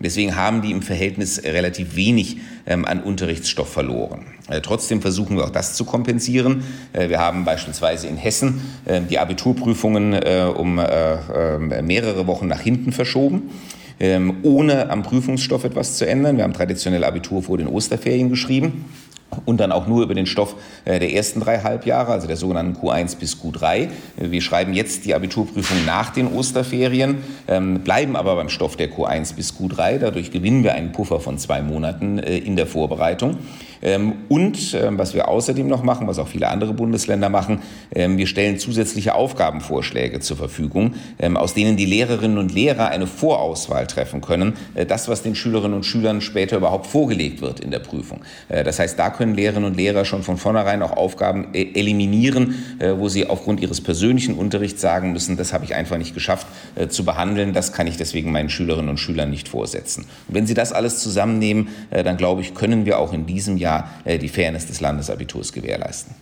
[0.00, 4.26] Deswegen haben die im Verhältnis relativ wenig ähm, an Unterrichtsstoff verloren.
[4.62, 6.64] Trotzdem versuchen wir auch das zu kompensieren.
[6.92, 12.90] Wir haben beispielsweise in Hessen äh, die Abiturprüfungen äh, um äh, mehrere Wochen nach hinten
[12.90, 13.50] verschoben
[14.00, 16.38] ähm, ohne am Prüfungsstoff etwas zu ändern.
[16.38, 18.86] Wir haben traditionell Abitur vor den Osterferien geschrieben
[19.44, 23.18] und dann auch nur über den Stoff der ersten drei Halbjahre, also der sogenannten Q1
[23.18, 23.88] bis Q3.
[24.16, 29.34] Wir schreiben jetzt die Abiturprüfung nach den Osterferien, ähm, bleiben aber beim Stoff der Q1
[29.34, 29.98] bis Q3.
[29.98, 33.38] Dadurch gewinnen wir einen Puffer von zwei Monaten in der Vorbereitung.
[33.82, 37.60] Ähm, und ähm, was wir außerdem noch machen, was auch viele andere Bundesländer machen,
[37.94, 40.94] ähm, wir stellen zusätzliche Aufgabenvorschläge zur Verfügung,
[41.34, 44.54] aus denen die Lehrerinnen und Lehrer eine Vorauswahl treffen können.
[44.74, 48.20] Äh, das, was den Schülerinnen und Schülern später überhaupt vorgelegt wird in der Prüfung.
[48.48, 52.54] Äh, das heißt, da können Lehrerinnen und Lehrer schon von vornherein auch Aufgaben äh, eliminieren,
[52.96, 56.46] wo sie aufgrund ihres persönlichen Unterrichts sagen müssen, das habe ich einfach nicht geschafft
[56.88, 60.06] zu behandeln, das kann ich deswegen meinen Schülerinnen und Schülern nicht vorsetzen.
[60.28, 63.69] Und wenn Sie das alles zusammennehmen, dann glaube ich, können wir auch in diesem Jahr
[63.70, 66.14] Jahr äh, die Fairness des Landesabiturs gewährleisten.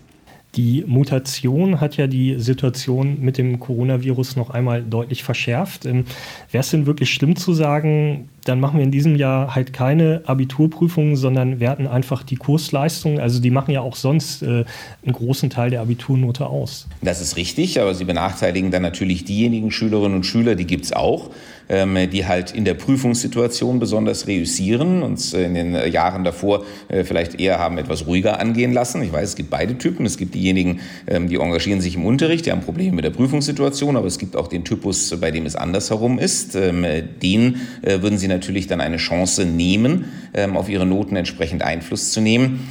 [0.56, 5.84] Die Mutation hat ja die Situation mit dem Coronavirus noch einmal deutlich verschärft.
[5.84, 6.04] Ähm,
[6.50, 10.22] Wäre es denn wirklich schlimm zu sagen, dann machen wir in diesem Jahr halt keine
[10.24, 13.20] Abiturprüfungen, sondern werten einfach die Kursleistung.
[13.20, 14.64] Also die machen ja auch sonst äh,
[15.04, 16.88] einen großen Teil der Abiturnote aus.
[17.02, 20.92] Das ist richtig, aber sie benachteiligen dann natürlich diejenigen Schülerinnen und Schüler, die gibt es
[20.94, 21.30] auch,
[21.68, 27.40] ähm, die halt in der Prüfungssituation besonders reüssieren und in den Jahren davor äh, vielleicht
[27.40, 29.02] eher haben etwas ruhiger angehen lassen.
[29.02, 30.06] Ich weiß, es gibt beide Typen.
[30.06, 33.96] Es gibt diejenigen, ähm, die engagieren sich im Unterricht, die haben Probleme mit der Prüfungssituation,
[33.96, 36.54] aber es gibt auch den Typus, bei dem es andersherum ist.
[36.54, 36.86] Ähm,
[37.22, 40.06] den äh, würden sie natürlich dann eine Chance nehmen,
[40.54, 42.68] auf ihre Noten entsprechend Einfluss zu nehmen.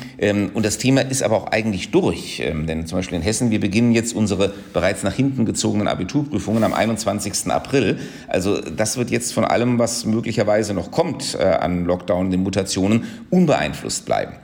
[0.53, 2.41] Und das Thema ist aber auch eigentlich durch.
[2.41, 6.73] Denn zum Beispiel in Hessen, wir beginnen jetzt unsere bereits nach hinten gezogenen Abiturprüfungen am
[6.73, 7.51] 21.
[7.51, 7.97] April.
[8.27, 12.41] Also das das wird jetzt von allem, was möglicherweise noch kommt äh, an Lockdown, den
[12.41, 14.38] Mutationen, unbeeinflusst bleiben.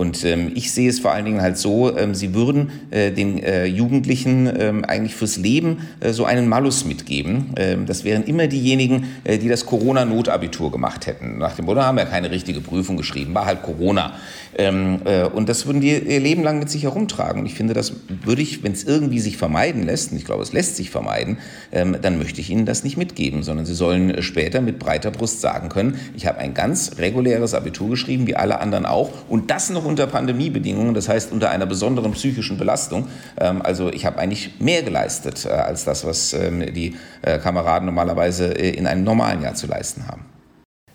[0.00, 3.38] Und ähm, ich sehe es vor allen Dingen halt so, ähm, sie würden äh, den
[3.42, 7.52] äh, Jugendlichen ähm, eigentlich fürs Leben äh, so einen Malus mitgeben.
[7.56, 11.36] Ähm, das wären immer diejenigen, äh, die das Corona-Notabitur gemacht hätten.
[11.36, 14.14] Nach dem Motto haben wir keine richtige Prüfung geschrieben, war halt Corona.
[14.56, 17.40] Ähm, äh, und das würden die ihr Leben lang mit sich herumtragen.
[17.40, 17.92] Und ich finde, das
[18.24, 21.36] würde ich, wenn es irgendwie sich vermeiden lässt, und ich glaube, es lässt sich vermeiden,
[21.72, 25.10] ähm, dann möchte ich ihnen das nicht mitgeben, sondern sie sollen äh, später mit breiter
[25.10, 29.50] Brust sagen können, ich habe ein ganz reguläres Abitur geschrieben, wie alle anderen auch, und
[29.50, 33.08] das noch unter Pandemiebedingungen, das heißt unter einer besonderen psychischen Belastung.
[33.38, 37.84] Ähm, also ich habe eigentlich mehr geleistet äh, als das, was ähm, die äh, Kameraden
[37.86, 40.24] normalerweise äh, in einem normalen Jahr zu leisten haben.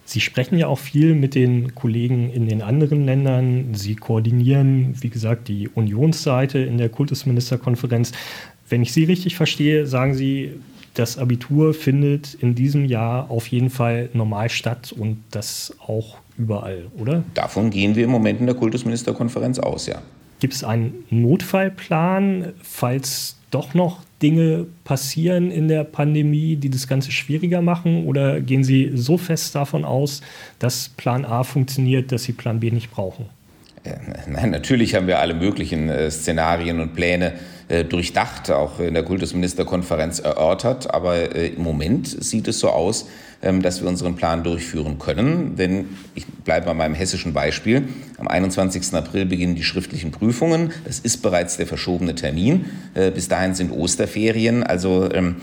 [0.07, 3.73] Sie sprechen ja auch viel mit den Kollegen in den anderen Ländern.
[3.73, 8.11] Sie koordinieren, wie gesagt, die Unionsseite in der Kultusministerkonferenz.
[8.69, 10.53] Wenn ich Sie richtig verstehe, sagen Sie,
[10.95, 16.87] das Abitur findet in diesem Jahr auf jeden Fall normal statt und das auch überall,
[16.97, 17.23] oder?
[17.33, 20.01] Davon gehen wir im Moment in der Kultusministerkonferenz aus, ja.
[20.39, 27.11] Gibt es einen Notfallplan, falls doch noch Dinge passieren in der Pandemie, die das Ganze
[27.11, 28.05] schwieriger machen?
[28.05, 30.21] Oder gehen Sie so fest davon aus,
[30.59, 33.27] dass Plan A funktioniert, dass Sie Plan B nicht brauchen?
[34.27, 39.03] Nein, natürlich haben wir alle möglichen äh, Szenarien und Pläne äh, durchdacht, auch in der
[39.03, 40.93] Kultusministerkonferenz erörtert.
[40.93, 43.07] Aber äh, im Moment sieht es so aus,
[43.41, 45.55] ähm, dass wir unseren Plan durchführen können.
[45.55, 47.87] Denn ich bleibe bei meinem hessischen Beispiel.
[48.17, 48.93] Am 21.
[48.93, 50.71] April beginnen die schriftlichen Prüfungen.
[50.85, 52.65] Das ist bereits der verschobene Termin.
[52.93, 54.63] Bis dahin sind Osterferien.
[54.63, 55.37] Also ähm,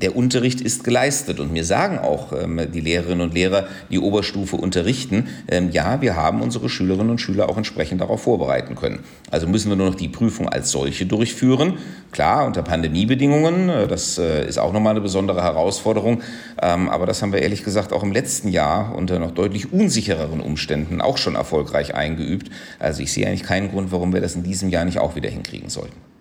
[0.00, 1.40] der Unterricht ist geleistet.
[1.40, 6.16] Und mir sagen auch ähm, die Lehrerinnen und Lehrer, die Oberstufe unterrichten, ähm, ja, wir
[6.16, 9.00] haben unsere Schülerinnen und Schüler auch entsprechend darauf vorbereiten können.
[9.30, 11.78] Also müssen wir nur noch die Prüfung als solche durchführen.
[12.12, 16.22] Klar, unter Pandemiebedingungen, äh, das äh, ist auch nochmal eine besondere Herausforderung.
[16.60, 20.40] Ähm, aber das haben wir ehrlich gesagt auch im letzten Jahr unter noch deutlich unsichereren
[20.40, 22.50] Umständen auch schon erfolgreich eingeübt.
[22.78, 25.30] Also ich sehe eigentlich keinen Grund, warum wir das in diesem Jahr nicht auch wieder
[25.30, 26.15] hinkriegen sollten.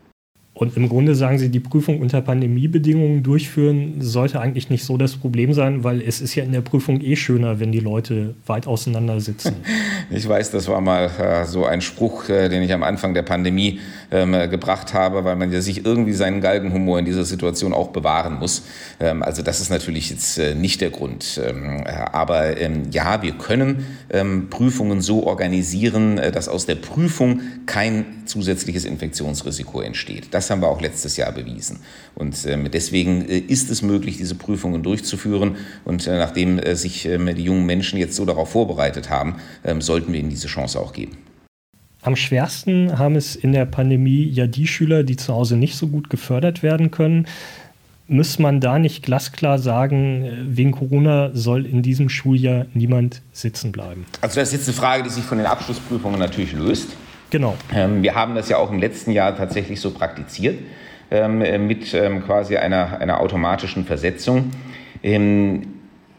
[0.55, 5.17] Und im Grunde sagen Sie, die Prüfung unter Pandemiebedingungen durchführen sollte eigentlich nicht so das
[5.17, 8.65] Problem sein, weil es ist ja in der Prüfung eh schöner, wenn die Leute weit
[8.65, 9.55] auseinander sitzen.
[10.11, 13.23] Ich weiß, das war mal äh, so ein Spruch, äh, den ich am Anfang der
[13.23, 13.79] Pandemie
[14.11, 18.35] ähm, gebracht habe, weil man ja sich irgendwie seinen Galgenhumor in dieser Situation auch bewahren
[18.35, 18.63] muss.
[18.99, 21.41] Ähm, also das ist natürlich jetzt äh, nicht der Grund.
[21.43, 27.41] Ähm, aber ähm, ja, wir können ähm, Prüfungen so organisieren, äh, dass aus der Prüfung
[27.65, 30.27] kein zusätzliches Infektionsrisiko entsteht.
[30.31, 31.79] Das haben wir auch letztes Jahr bewiesen.
[32.15, 35.57] Und ähm, deswegen äh, ist es möglich, diese Prüfungen durchzuführen.
[35.83, 39.81] Und äh, nachdem äh, sich ähm, die jungen Menschen jetzt so darauf vorbereitet haben, ähm,
[39.81, 41.17] sollten wir ihnen diese Chance auch geben.
[42.01, 45.87] Am schwersten haben es in der Pandemie ja die Schüler, die zu Hause nicht so
[45.87, 47.25] gut gefördert werden können.
[48.07, 54.05] Muss man da nicht glasklar sagen, wegen Corona soll in diesem Schuljahr niemand sitzen bleiben?
[54.21, 56.89] Also das ist jetzt eine Frage, die sich von den Abschlussprüfungen natürlich löst.
[57.29, 57.55] Genau.
[57.73, 60.59] Ähm, wir haben das ja auch im letzten Jahr tatsächlich so praktiziert
[61.11, 64.51] ähm, mit ähm, quasi einer, einer automatischen Versetzung.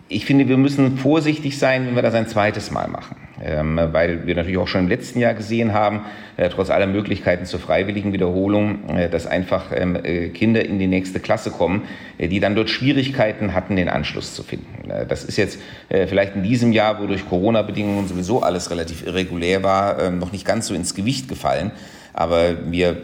[0.09, 3.17] Ich finde, wir müssen vorsichtig sein, wenn wir das ein zweites Mal machen.
[3.43, 6.01] Ähm, weil wir natürlich auch schon im letzten Jahr gesehen haben,
[6.39, 10.87] äh, trotz aller Möglichkeiten zur freiwilligen Wiederholung, äh, dass einfach ähm, äh, Kinder in die
[10.87, 11.83] nächste Klasse kommen,
[12.17, 14.91] äh, die dann dort Schwierigkeiten hatten, den Anschluss zu finden.
[14.91, 15.59] Äh, das ist jetzt
[15.91, 20.33] äh, vielleicht in diesem Jahr, wo durch Corona-Bedingungen sowieso alles relativ irregulär war, ähm, noch
[20.33, 21.73] nicht ganz so ins Gewicht gefallen.
[22.15, 22.97] Aber wir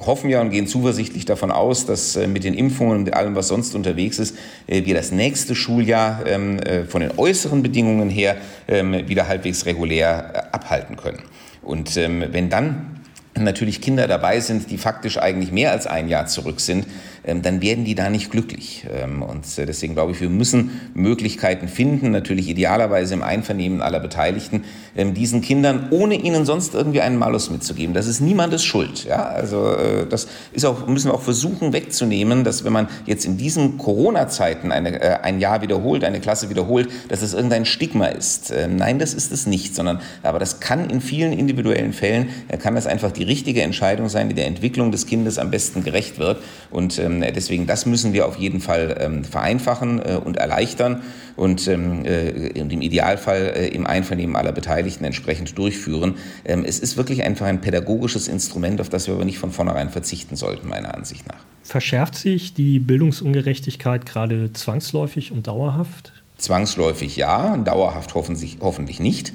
[0.00, 3.48] hoffen ja und gehen zuversichtlich davon aus, dass äh, mit den Impfungen und allem, was
[3.48, 8.36] sonst unterwegs ist, äh, wir das nächste Schuljahr ähm, äh, von den äußeren Bedingungen her
[8.68, 11.22] ähm, wieder halbwegs regulär abhalten können.
[11.62, 13.00] Und ähm, wenn dann
[13.34, 16.86] natürlich Kinder dabei sind, die faktisch eigentlich mehr als ein Jahr zurück sind,
[17.24, 18.84] dann werden die da nicht glücklich.
[18.92, 24.00] Ähm, und äh, deswegen glaube ich, wir müssen Möglichkeiten finden, natürlich idealerweise im Einvernehmen aller
[24.00, 24.64] Beteiligten,
[24.96, 27.94] ähm, diesen Kindern, ohne ihnen sonst irgendwie einen Malus mitzugeben.
[27.94, 29.04] Das ist niemandes Schuld.
[29.04, 29.22] Ja?
[29.22, 33.36] Also äh, das ist auch, müssen wir auch versuchen wegzunehmen, dass wenn man jetzt in
[33.36, 38.52] diesen Corona-Zeiten äh, ein Jahr wiederholt, eine Klasse wiederholt, dass es irgendein Stigma ist.
[38.68, 42.28] Nein, das ist es nicht, sondern aber das kann in vielen individuellen Fällen,
[42.60, 46.18] kann das einfach die richtige Entscheidung sein, die der Entwicklung des Kindes am besten gerecht
[46.18, 46.42] wird.
[46.70, 51.02] Und ähm, deswegen, das müssen wir auf jeden Fall ähm, vereinfachen äh, und erleichtern
[51.36, 56.14] und ähm, äh, im Idealfall äh, im Einvernehmen aller Beteiligten entsprechend durchführen.
[56.44, 60.36] Es ist wirklich einfach ein pädagogisches Instrument, auf das wir aber nicht von vornherein verzichten
[60.36, 61.38] sollten, meiner Ansicht nach.
[61.62, 66.12] Verschärft sich die Bildungsungerechtigkeit gerade zwangsläufig und dauerhaft?
[66.38, 69.32] Zwangsläufig ja, dauerhaft hoffentlich, hoffentlich nicht.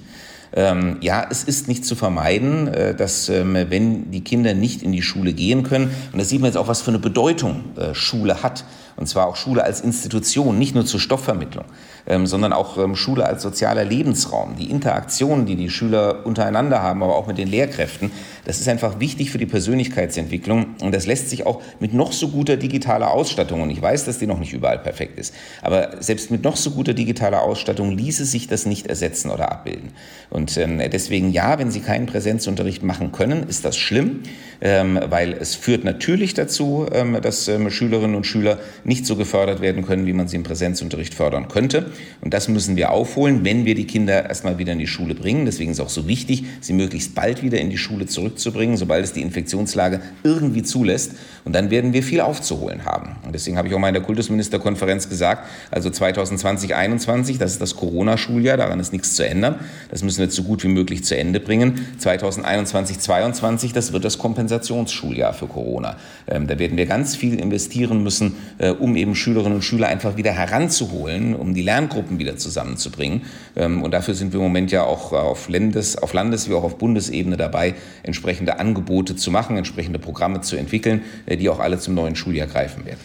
[0.54, 4.92] Ähm, ja, es ist nicht zu vermeiden, äh, dass ähm, wenn die Kinder nicht in
[4.92, 7.94] die Schule gehen können, und da sieht man jetzt auch, was für eine Bedeutung äh,
[7.94, 8.64] Schule hat,
[8.98, 11.66] und zwar auch Schule als Institution, nicht nur zur Stoffvermittlung,
[12.08, 14.56] ähm, sondern auch ähm, Schule als sozialer Lebensraum.
[14.58, 18.12] Die Interaktion, die die Schüler untereinander haben, aber auch mit den Lehrkräften,
[18.46, 20.76] das ist einfach wichtig für die Persönlichkeitsentwicklung.
[20.82, 24.18] Und das lässt sich auch mit noch so guter digitaler Ausstattung, und ich weiß, dass
[24.18, 28.26] die noch nicht überall perfekt ist, aber selbst mit noch so guter digitaler Ausstattung ließe
[28.26, 29.92] sich das nicht ersetzen oder abbilden.
[30.32, 34.24] Und ähm, deswegen ja, wenn Sie keinen Präsenzunterricht machen können, ist das schlimm,
[34.60, 36.88] weil es führt natürlich dazu,
[37.22, 38.58] dass Schülerinnen und Schüler
[38.88, 41.92] nicht so gefördert werden können, wie man sie im Präsenzunterricht fördern könnte.
[42.22, 45.46] Und das müssen wir aufholen, wenn wir die Kinder erstmal wieder in die Schule bringen.
[45.46, 49.04] Deswegen ist es auch so wichtig, sie möglichst bald wieder in die Schule zurückzubringen, sobald
[49.04, 51.12] es die Infektionslage irgendwie zulässt.
[51.44, 53.18] Und dann werden wir viel aufzuholen haben.
[53.26, 57.62] Und deswegen habe ich auch mal in der Kultusministerkonferenz gesagt, also 2020, 2021, das ist
[57.62, 59.56] das Corona-Schuljahr, daran ist nichts zu ändern.
[59.90, 61.86] Das müssen wir so gut wie möglich zu Ende bringen.
[61.98, 65.98] 2021, 2022, das wird das Kompensationsschuljahr für Corona.
[66.28, 70.18] Ähm, da werden wir ganz viel investieren müssen, äh, um eben Schülerinnen und Schüler einfach
[70.18, 73.24] wieder heranzuholen, um die Lerngruppen wieder zusammenzubringen.
[73.56, 76.64] Ähm, und dafür sind wir im Moment ja auch auf Landes-, auf Landes- wie auch
[76.64, 81.80] auf Bundesebene dabei, entsprechende Angebote zu machen, entsprechende Programme zu entwickeln, äh, die auch alle
[81.80, 83.00] zum neuen Schuljahr greifen werden.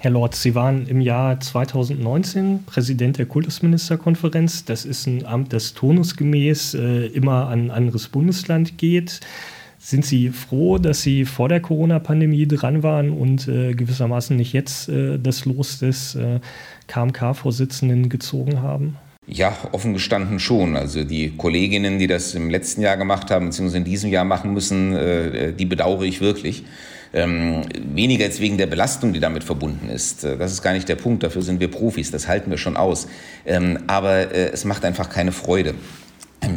[0.00, 4.64] Herr Lord, Sie waren im Jahr 2019 Präsident der Kultusministerkonferenz.
[4.64, 9.20] Das ist ein Amt, das turnusgemäß äh, immer an ein anderes Bundesland geht.
[9.78, 14.88] Sind Sie froh, dass Sie vor der Corona-Pandemie dran waren und äh, gewissermaßen nicht jetzt
[14.88, 16.40] äh, das Los des äh,
[16.88, 18.96] KMK-Vorsitzenden gezogen haben?
[19.26, 20.74] Ja, offen gestanden schon.
[20.76, 24.52] Also die Kolleginnen, die das im letzten Jahr gemacht haben, beziehungsweise in diesem Jahr machen
[24.52, 26.64] müssen, äh, die bedauere ich wirklich.
[27.12, 27.62] Ähm,
[27.94, 30.24] weniger jetzt wegen der Belastung, die damit verbunden ist.
[30.24, 31.22] Äh, das ist gar nicht der Punkt.
[31.22, 32.10] Dafür sind wir Profis.
[32.10, 33.06] Das halten wir schon aus.
[33.46, 35.74] Ähm, aber äh, es macht einfach keine Freude.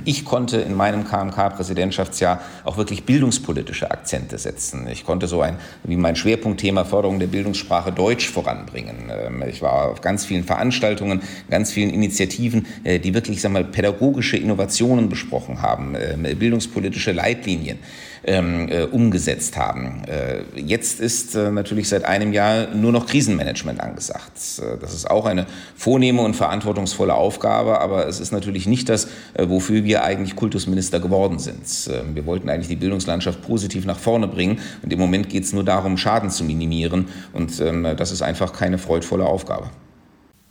[0.06, 4.88] Ich konnte in meinem KMK-Präsidentschaftsjahr auch wirklich bildungspolitische Akzente setzen.
[4.88, 9.12] Ich konnte so ein, wie mein Schwerpunktthema Förderung der Bildungssprache Deutsch voranbringen.
[9.12, 13.64] Ähm, ich war auf ganz vielen Veranstaltungen, ganz vielen Initiativen, äh, die wirklich, sag mal,
[13.64, 17.80] pädagogische Innovationen besprochen haben, ähm, bildungspolitische Leitlinien
[18.24, 20.04] ähm, äh, umgesetzt haben.
[20.06, 24.34] Äh, jetzt ist äh, natürlich seit einem Jahr nur noch Krisenmanagement angesagt.
[24.60, 29.06] Äh, das ist auch eine vornehme und verantwortungsvolle Aufgabe, aber es ist natürlich nicht das,
[29.34, 31.66] äh, wofür wir eigentlich Kultusminister geworden sind.
[31.92, 35.54] Ähm, wir wollten eigentlich die Bildungslandschaft positiv nach vorne bringen und im Moment geht es
[35.54, 39.70] nur darum, Schaden zu minimieren und ähm, das ist einfach keine freudvolle Aufgabe.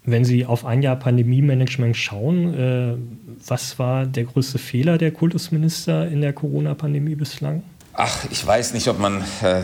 [0.05, 2.95] Wenn Sie auf ein Jahr Pandemie-Management schauen, äh,
[3.47, 7.63] was war der größte Fehler der Kultusminister in der Corona-Pandemie bislang?
[7.93, 9.63] Ach, ich weiß nicht, ob man äh,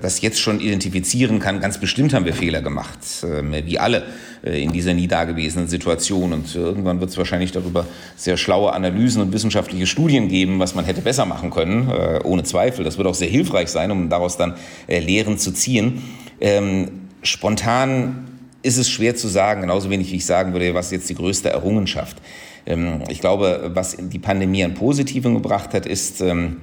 [0.00, 1.60] das jetzt schon identifizieren kann.
[1.60, 4.04] Ganz bestimmt haben wir Fehler gemacht, äh, wie alle
[4.42, 6.32] äh, in dieser nie dagewesenen Situation.
[6.32, 10.86] Und irgendwann wird es wahrscheinlich darüber sehr schlaue Analysen und wissenschaftliche Studien geben, was man
[10.86, 12.84] hätte besser machen können, äh, ohne Zweifel.
[12.84, 14.54] Das wird auch sehr hilfreich sein, um daraus dann
[14.88, 16.02] äh, Lehren zu ziehen.
[16.40, 18.31] Ähm, spontan
[18.62, 21.50] ist es schwer zu sagen, genauso wenig wie ich sagen würde, was jetzt die größte
[21.50, 22.16] Errungenschaft.
[22.66, 26.58] Ähm, ich glaube, was die Pandemie an Positiven gebracht hat, ist, ähm,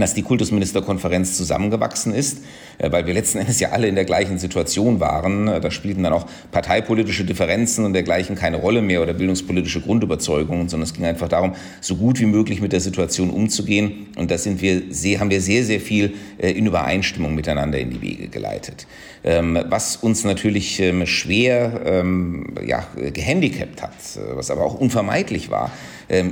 [0.00, 2.38] dass die Kultusministerkonferenz zusammengewachsen ist,
[2.78, 5.48] äh, weil wir letzten Endes ja alle in der gleichen Situation waren.
[5.48, 10.68] Äh, da spielten dann auch parteipolitische Differenzen und dergleichen keine Rolle mehr oder bildungspolitische Grundüberzeugungen,
[10.68, 14.06] sondern es ging einfach darum, so gut wie möglich mit der Situation umzugehen.
[14.16, 14.82] Und da sind wir
[15.20, 18.86] haben wir sehr, sehr viel äh, in Übereinstimmung miteinander in die Wege geleitet.
[19.24, 23.92] Ähm, was uns natürlich ähm, schwer ähm, ja, gehandicapt hat,
[24.34, 25.70] was aber auch unvermeidlich war,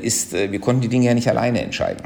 [0.03, 2.03] ist, wir konnten die Dinge ja nicht alleine entscheiden.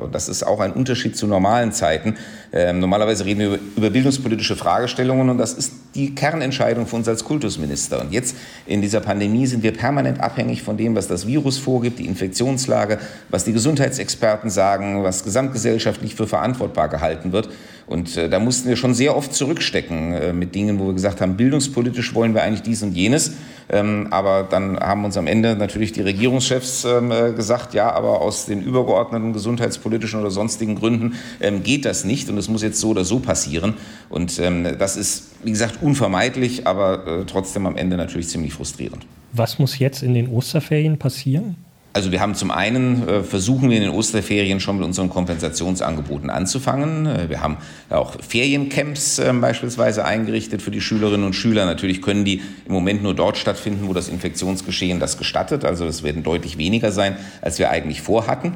[0.00, 2.16] Und das ist auch ein Unterschied zu normalen Zeiten.
[2.52, 8.00] Normalerweise reden wir über bildungspolitische Fragestellungen und das ist die Kernentscheidung für uns als Kultusminister.
[8.00, 11.98] Und jetzt in dieser Pandemie sind wir permanent abhängig von dem, was das Virus vorgibt,
[11.98, 12.98] die Infektionslage,
[13.30, 17.48] was die Gesundheitsexperten sagen, was gesamtgesellschaftlich für verantwortbar gehalten wird.
[17.88, 21.20] Und äh, da mussten wir schon sehr oft zurückstecken äh, mit Dingen, wo wir gesagt
[21.20, 23.32] haben, bildungspolitisch wollen wir eigentlich dies und jenes.
[23.70, 28.20] Ähm, aber dann haben uns am Ende natürlich die Regierungschefs ähm, äh, gesagt, ja, aber
[28.20, 32.80] aus den übergeordneten gesundheitspolitischen oder sonstigen Gründen ähm, geht das nicht und es muss jetzt
[32.80, 33.74] so oder so passieren.
[34.10, 39.06] Und ähm, das ist, wie gesagt, unvermeidlich, aber äh, trotzdem am Ende natürlich ziemlich frustrierend.
[39.32, 41.56] Was muss jetzt in den Osterferien passieren?
[41.98, 46.30] Also wir haben zum einen, äh, versuchen wir in den Osterferien schon mit unseren Kompensationsangeboten
[46.30, 47.06] anzufangen.
[47.06, 47.56] Äh, wir haben
[47.90, 51.66] auch Feriencamps äh, beispielsweise eingerichtet für die Schülerinnen und Schüler.
[51.66, 55.64] Natürlich können die im Moment nur dort stattfinden, wo das Infektionsgeschehen das gestattet.
[55.64, 58.52] Also es werden deutlich weniger sein, als wir eigentlich vorhatten.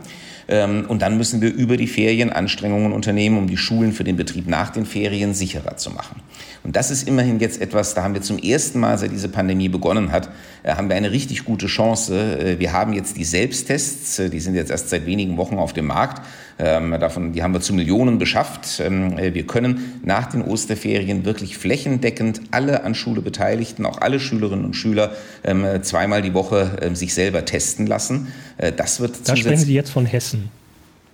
[0.48, 4.16] Ähm, und dann müssen wir über die Ferien Anstrengungen unternehmen, um die Schulen für den
[4.16, 6.22] Betrieb nach den Ferien sicherer zu machen.
[6.64, 9.68] Und das ist immerhin jetzt etwas, da haben wir zum ersten Mal, seit diese Pandemie
[9.68, 10.30] begonnen hat,
[10.62, 12.38] äh, haben wir eine richtig gute Chance.
[12.38, 15.72] Äh, wir haben jetzt die Selbsttests, äh, die sind jetzt erst seit wenigen Wochen auf
[15.72, 16.22] dem Markt.
[16.58, 18.80] Ähm, davon, die haben wir zu Millionen beschafft.
[18.80, 24.64] Ähm, wir können nach den Osterferien wirklich flächendeckend alle an Schule Beteiligten, auch alle Schülerinnen
[24.64, 25.12] und Schüler,
[25.44, 28.28] ähm, zweimal die Woche sich selber testen lassen.
[28.76, 30.50] Das wird da sprechen Sie jetzt von Hessen.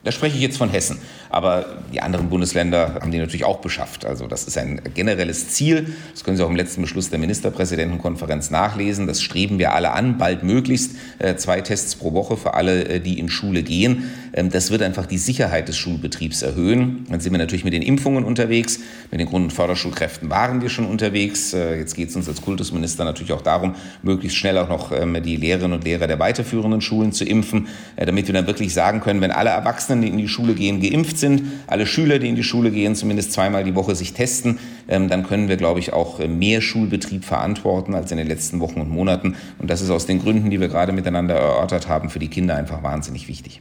[0.04, 0.98] Da spreche ich jetzt von Hessen.
[1.28, 4.06] Aber die anderen Bundesländer haben die natürlich auch beschafft.
[4.06, 5.92] Also das ist ein generelles Ziel.
[6.12, 9.06] Das können Sie auch im letzten Beschluss der Ministerpräsidentenkonferenz nachlesen.
[9.06, 13.00] Das streben wir alle an, bald möglichst äh, zwei Tests pro Woche für alle, äh,
[13.00, 14.10] die in Schule gehen.
[14.32, 17.06] Ähm, das wird einfach die Sicherheit des Schulbetriebs erhöhen.
[17.10, 18.80] Dann sind wir natürlich mit den Impfungen unterwegs.
[19.10, 21.52] Mit den Grund- und Förderschulkräften waren wir schon unterwegs.
[21.54, 25.22] Äh, jetzt geht es uns als Kultusminister natürlich auch darum, möglichst schnell auch noch ähm,
[25.22, 29.20] die Lehrerinnen und Lehrer der weiterführenden Schulen zu impfen, damit wir dann wirklich sagen können,
[29.20, 32.42] wenn alle Erwachsenen, die in die Schule gehen, geimpft sind, alle Schüler, die in die
[32.42, 36.20] Schule gehen, zumindest zweimal die Woche sich testen, ähm, dann können wir, glaube ich, auch
[36.20, 39.36] äh, mehr Schulbetrieb verantworten als in den letzten Wochen und Monaten.
[39.58, 42.56] Und das ist aus den Gründen, die wir gerade miteinander erörtert haben, für die Kinder
[42.56, 43.60] einfach wahnsinnig wichtig.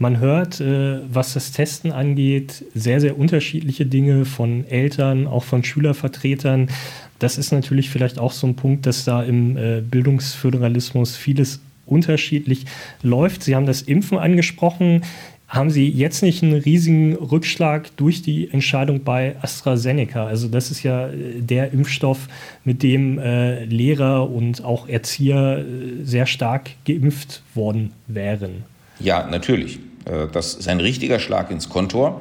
[0.00, 5.62] Man hört, äh, was das Testen angeht, sehr, sehr unterschiedliche Dinge von Eltern, auch von
[5.62, 6.70] Schülervertretern.
[7.18, 12.64] Das ist natürlich vielleicht auch so ein Punkt, dass da im äh, Bildungsföderalismus vieles unterschiedlich
[13.02, 13.42] läuft.
[13.42, 15.02] Sie haben das Impfen angesprochen.
[15.48, 20.24] haben Sie jetzt nicht einen riesigen Rückschlag durch die Entscheidung bei AstraZeneca?
[20.24, 22.26] Also das ist ja äh, der Impfstoff,
[22.64, 28.64] mit dem äh, Lehrer und auch Erzieher äh, sehr stark geimpft worden wären.
[28.98, 29.78] Ja, natürlich.
[30.10, 32.20] Äh, das ist ein richtiger Schlag ins Kontor.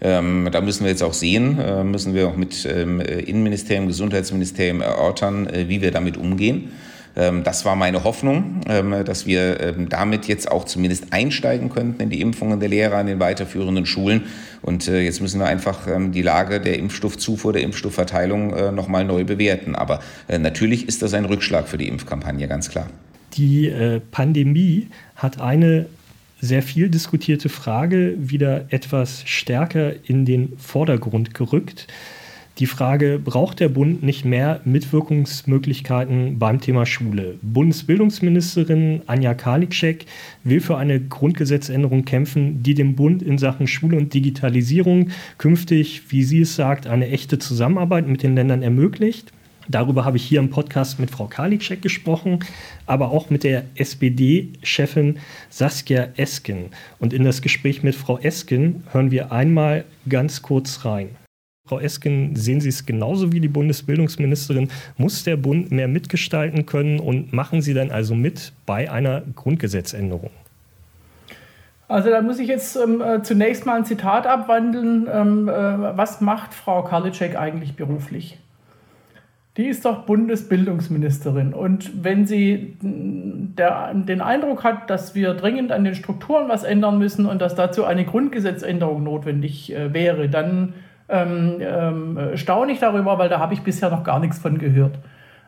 [0.00, 4.82] Ähm, da müssen wir jetzt auch sehen, äh, müssen wir auch mit ähm, Innenministerium, Gesundheitsministerium
[4.82, 6.70] erörtern, äh, wie wir damit umgehen.
[7.16, 12.02] Ähm, das war meine Hoffnung, ähm, dass wir ähm, damit jetzt auch zumindest einsteigen könnten
[12.02, 14.24] in die Impfungen der Lehrer an den weiterführenden Schulen.
[14.60, 19.24] Und äh, jetzt müssen wir einfach die Lage der Impfstoffzufuhr, der Impfstoffverteilung äh, nochmal neu
[19.24, 19.74] bewerten.
[19.74, 22.88] Aber äh, natürlich ist das ein Rückschlag für die Impfkampagne, ganz klar.
[23.34, 23.70] Die
[24.12, 25.86] Pandemie hat eine
[26.40, 31.86] sehr viel diskutierte Frage wieder etwas stärker in den Vordergrund gerückt
[32.58, 37.38] die Frage, braucht der Bund nicht mehr Mitwirkungsmöglichkeiten beim Thema Schule?
[37.42, 40.06] Bundesbildungsministerin Anja Karliczek
[40.42, 46.22] will für eine Grundgesetzänderung kämpfen, die dem Bund in Sachen Schule und Digitalisierung künftig, wie
[46.22, 49.32] sie es sagt, eine echte Zusammenarbeit mit den Ländern ermöglicht.
[49.68, 52.40] Darüber habe ich hier im Podcast mit Frau Karliczek gesprochen,
[52.86, 55.18] aber auch mit der SPD-Chefin
[55.50, 56.66] Saskia Esken.
[56.98, 61.10] Und in das Gespräch mit Frau Esken hören wir einmal ganz kurz rein.
[61.66, 64.68] Frau Esken, sehen Sie es genauso wie die Bundesbildungsministerin?
[64.98, 70.30] Muss der Bund mehr mitgestalten können und machen Sie dann also mit bei einer Grundgesetzänderung?
[71.88, 75.08] Also da muss ich jetzt ähm, äh, zunächst mal ein Zitat abwandeln.
[75.12, 75.52] Ähm, äh,
[75.96, 78.38] was macht Frau Karliczek eigentlich beruflich?
[79.56, 81.54] Die ist doch Bundesbildungsministerin.
[81.54, 86.98] Und wenn sie der, den Eindruck hat, dass wir dringend an den Strukturen was ändern
[86.98, 90.74] müssen und dass dazu eine Grundgesetzänderung notwendig äh, wäre, dann
[91.08, 94.98] ähm, ähm, staune ich darüber, weil da habe ich bisher noch gar nichts von gehört.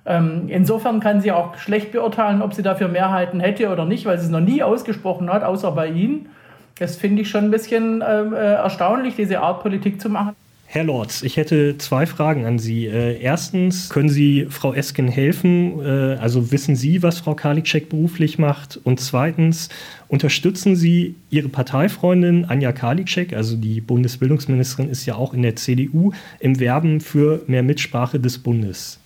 [0.06, 4.18] Ähm, insofern kann sie auch schlecht beurteilen, ob sie dafür Mehrheiten hätte oder nicht, weil
[4.18, 6.30] sie es noch nie ausgesprochen hat, außer bei Ihnen.
[6.78, 10.34] Das finde ich schon ein bisschen ähm, äh, erstaunlich, diese Art Politik zu machen.
[10.70, 12.84] Herr Lorz, ich hätte zwei Fragen an Sie.
[12.84, 15.80] Äh, erstens, können Sie Frau Esken helfen?
[15.80, 18.78] Äh, also wissen Sie, was Frau Karliczek beruflich macht?
[18.84, 19.70] Und zweitens,
[20.08, 26.12] unterstützen Sie Ihre Parteifreundin Anja Karliczek, also die Bundesbildungsministerin ist ja auch in der CDU,
[26.38, 28.98] im Werben für mehr Mitsprache des Bundes?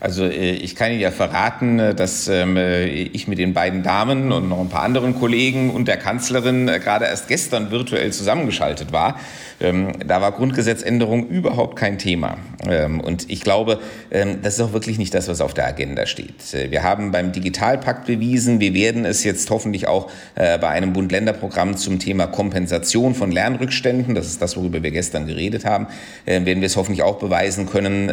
[0.00, 3.82] Also äh, ich kann Ihnen ja verraten, äh, dass ähm, äh, ich mit den beiden
[3.82, 8.92] Damen und noch ein paar anderen Kollegen und der Kanzlerin gerade erst gestern virtuell zusammengeschaltet
[8.92, 9.18] war.
[9.60, 12.38] Ähm, da war Grundgesetzänderung überhaupt kein Thema.
[12.66, 13.78] Ähm, und ich glaube,
[14.10, 16.34] das ist auch wirklich nicht das, was auf der Agenda steht.
[16.70, 21.98] Wir haben beim Digitalpakt bewiesen, wir werden es jetzt hoffentlich auch bei einem Bund-Länder-Programm zum
[21.98, 25.88] Thema Kompensation von Lernrückständen, das ist das, worüber wir gestern geredet haben,
[26.24, 28.08] werden wir es hoffentlich auch beweisen können,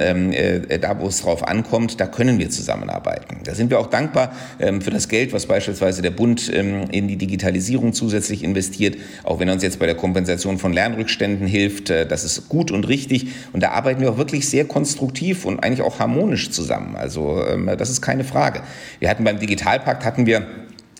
[0.81, 3.41] da wo es drauf ankommt, kommt, da können wir zusammenarbeiten.
[3.43, 7.09] Da sind wir auch dankbar ähm, für das Geld, was beispielsweise der Bund ähm, in
[7.09, 11.89] die Digitalisierung zusätzlich investiert, auch wenn er uns jetzt bei der Kompensation von Lernrückständen hilft.
[11.89, 15.59] Äh, das ist gut und richtig und da arbeiten wir auch wirklich sehr konstruktiv und
[15.59, 16.95] eigentlich auch harmonisch zusammen.
[16.95, 18.61] Also ähm, das ist keine Frage.
[18.99, 20.47] Wir hatten beim Digitalpakt hatten wir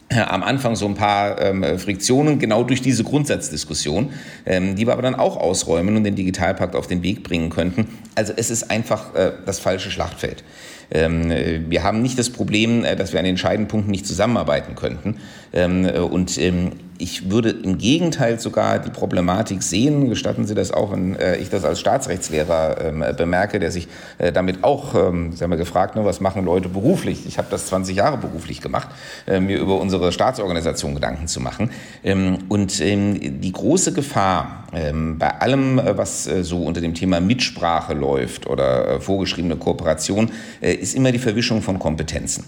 [0.10, 4.12] äh, am Anfang so ein paar ähm, Friktionen, genau durch diese Grundsatzdiskussion,
[4.46, 7.88] ähm, die wir aber dann auch ausräumen und den Digitalpakt auf den Weg bringen könnten.
[8.14, 10.44] Also es ist einfach äh, das falsche Schlachtfeld.
[10.92, 15.18] Ähm, äh, wir haben nicht das Problem, dass wir an entscheidenden Punkten nicht zusammenarbeiten könnten.
[15.54, 20.72] Ähm, äh, und ähm, ich würde im Gegenteil sogar die Problematik sehen, gestatten Sie das
[20.72, 23.88] auch, wenn äh, ich das als Staatsrechtslehrer ähm, bemerke, der sich
[24.18, 27.26] äh, damit auch, ähm, Sie haben ja gefragt, ne, was machen Leute beruflich?
[27.26, 28.90] Ich habe das 20 Jahre beruflich gemacht,
[29.28, 31.72] äh, mir über unsere Staatsorganisation Gedanken zu machen.
[32.04, 36.94] Ähm, und ähm, die große Gefahr ähm, bei allem, äh, was äh, so unter dem
[36.94, 42.46] Thema Mitsprache läuft oder äh, vorgeschriebene Kooperation, ist immer die Verwischung von Kompetenzen.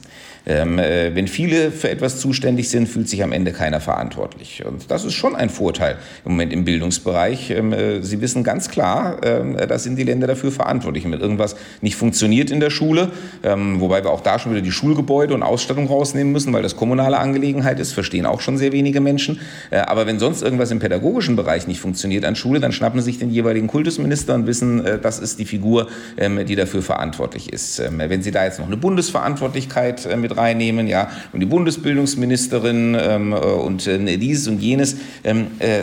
[0.50, 4.64] Ähm, äh, wenn viele für etwas zuständig sind, fühlt sich am Ende keiner verantwortlich.
[4.66, 7.52] Und das ist schon ein Vorteil im Moment im Bildungsbereich.
[7.52, 11.04] Ähm, äh, Sie wissen ganz klar, ähm, da sind die Länder dafür verantwortlich.
[11.04, 13.12] wenn irgendwas nicht funktioniert in der Schule,
[13.44, 16.78] ähm, wobei wir auch da schon wieder die Schulgebäude und Ausstattung rausnehmen müssen, weil das
[16.78, 19.42] kommunale Angelegenheit ist, verstehen auch schon sehr wenige Menschen.
[19.70, 23.20] Äh, aber wenn sonst irgendwas im pädagogischen Bereich nicht funktioniert an Schule, dann schnappen sich
[23.20, 25.88] den jeweiligen Kultusminister und wissen, äh, das ist die Figur,
[26.18, 27.80] ähm, die dafür verantwortlich ist.
[27.80, 32.98] Ähm, wenn Sie da jetzt noch eine Bundesverantwortlichkeit äh, mit reinnehmen, ja, und die Bundesbildungsministerin
[33.00, 34.98] ähm, äh, und dieses und jenes,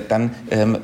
[0.09, 0.31] dann,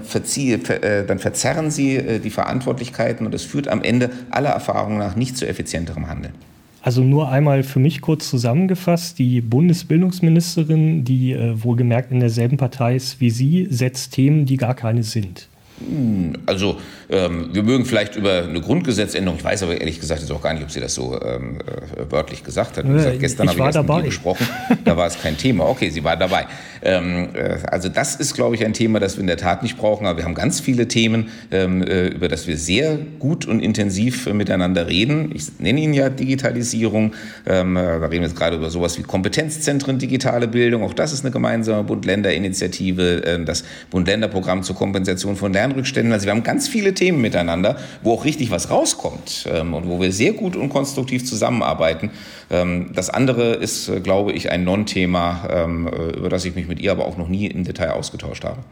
[0.04, 5.16] verziehe, ver, dann verzerren sie die Verantwortlichkeiten und das führt am Ende aller Erfahrung nach
[5.16, 6.34] nicht zu effizienterem Handeln.
[6.82, 12.96] Also nur einmal für mich kurz zusammengefasst, die Bundesbildungsministerin, die äh, wohlgemerkt in derselben Partei
[12.96, 15.48] ist wie Sie, setzt Themen, die gar keine sind.
[15.78, 16.78] Hm, also
[17.08, 20.52] ähm, wir mögen vielleicht über eine Grundgesetzänderung, ich weiß aber ehrlich gesagt jetzt auch gar
[20.52, 22.86] nicht, ob sie das so ähm, äh, wörtlich gesagt hat.
[22.86, 23.96] Wie gesagt, gestern habe ich erst dabei.
[23.96, 24.46] mit ihr gesprochen,
[24.84, 25.68] da war es kein Thema.
[25.68, 26.46] Okay, sie war dabei.
[26.82, 29.76] Ähm, äh, also das ist, glaube ich, ein Thema, das wir in der Tat nicht
[29.76, 30.06] brauchen.
[30.06, 34.26] Aber wir haben ganz viele Themen, ähm, äh, über das wir sehr gut und intensiv
[34.26, 35.30] äh, miteinander reden.
[35.34, 37.14] Ich nenne ihn ja Digitalisierung.
[37.46, 40.82] Ähm, äh, da reden wir jetzt gerade über sowas wie Kompetenzzentren digitale Bildung.
[40.82, 43.24] Auch das ist eine gemeinsame Bund-Länder-Initiative.
[43.24, 46.12] Äh, das Bund-Länder-Programm zur Kompensation von Lernrückständen.
[46.12, 50.00] Also wir haben ganz viele Themen miteinander, wo auch richtig was rauskommt ähm, und wo
[50.00, 52.10] wir sehr gut und konstruktiv zusammenarbeiten.
[52.50, 56.80] Ähm, das andere ist, glaube ich, ein Non-Thema, ähm, äh, über das ich mich mit
[56.80, 58.64] ihr aber auch noch nie im Detail ausgetauscht habe.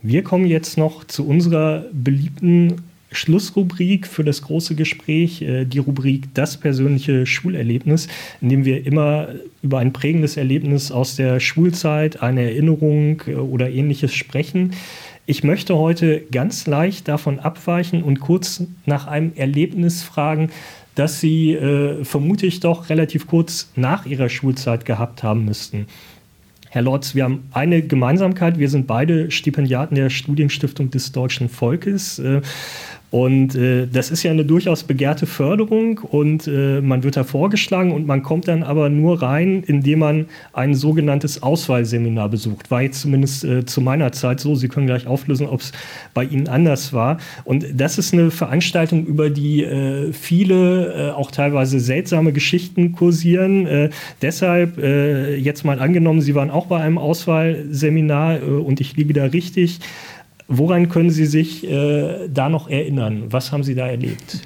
[0.00, 6.34] Wir kommen jetzt noch zu unserer beliebten Schlussrubrik für das große Gespräch, äh, die Rubrik
[6.34, 8.08] Das persönliche Schulerlebnis,
[8.40, 9.28] in dem wir immer
[9.62, 14.72] über ein prägendes Erlebnis aus der Schulzeit, eine Erinnerung oder ähnliches sprechen.
[15.26, 20.50] Ich möchte heute ganz leicht davon abweichen und kurz nach einem Erlebnis fragen,
[20.94, 25.86] das Sie, äh, vermute ich doch, relativ kurz nach Ihrer Schulzeit gehabt haben müssten.
[26.74, 28.58] Herr Lorz, wir haben eine Gemeinsamkeit.
[28.58, 32.18] Wir sind beide Stipendiaten der Studienstiftung des deutschen Volkes.
[33.12, 37.92] Und äh, das ist ja eine durchaus begehrte Förderung und äh, man wird da vorgeschlagen
[37.92, 42.70] und man kommt dann aber nur rein, indem man ein sogenanntes Auswahlseminar besucht.
[42.70, 44.54] War jetzt zumindest äh, zu meiner Zeit so.
[44.54, 45.72] Sie können gleich auflösen, ob es
[46.14, 47.18] bei Ihnen anders war.
[47.44, 53.66] Und das ist eine Veranstaltung, über die äh, viele, äh, auch teilweise seltsame Geschichten kursieren.
[53.66, 53.90] Äh,
[54.22, 59.12] deshalb äh, jetzt mal angenommen, Sie waren auch bei einem Auswahlseminar äh, und ich liege
[59.12, 59.80] da richtig.
[60.48, 63.24] Woran können Sie sich äh, da noch erinnern?
[63.28, 64.40] Was haben Sie da erlebt?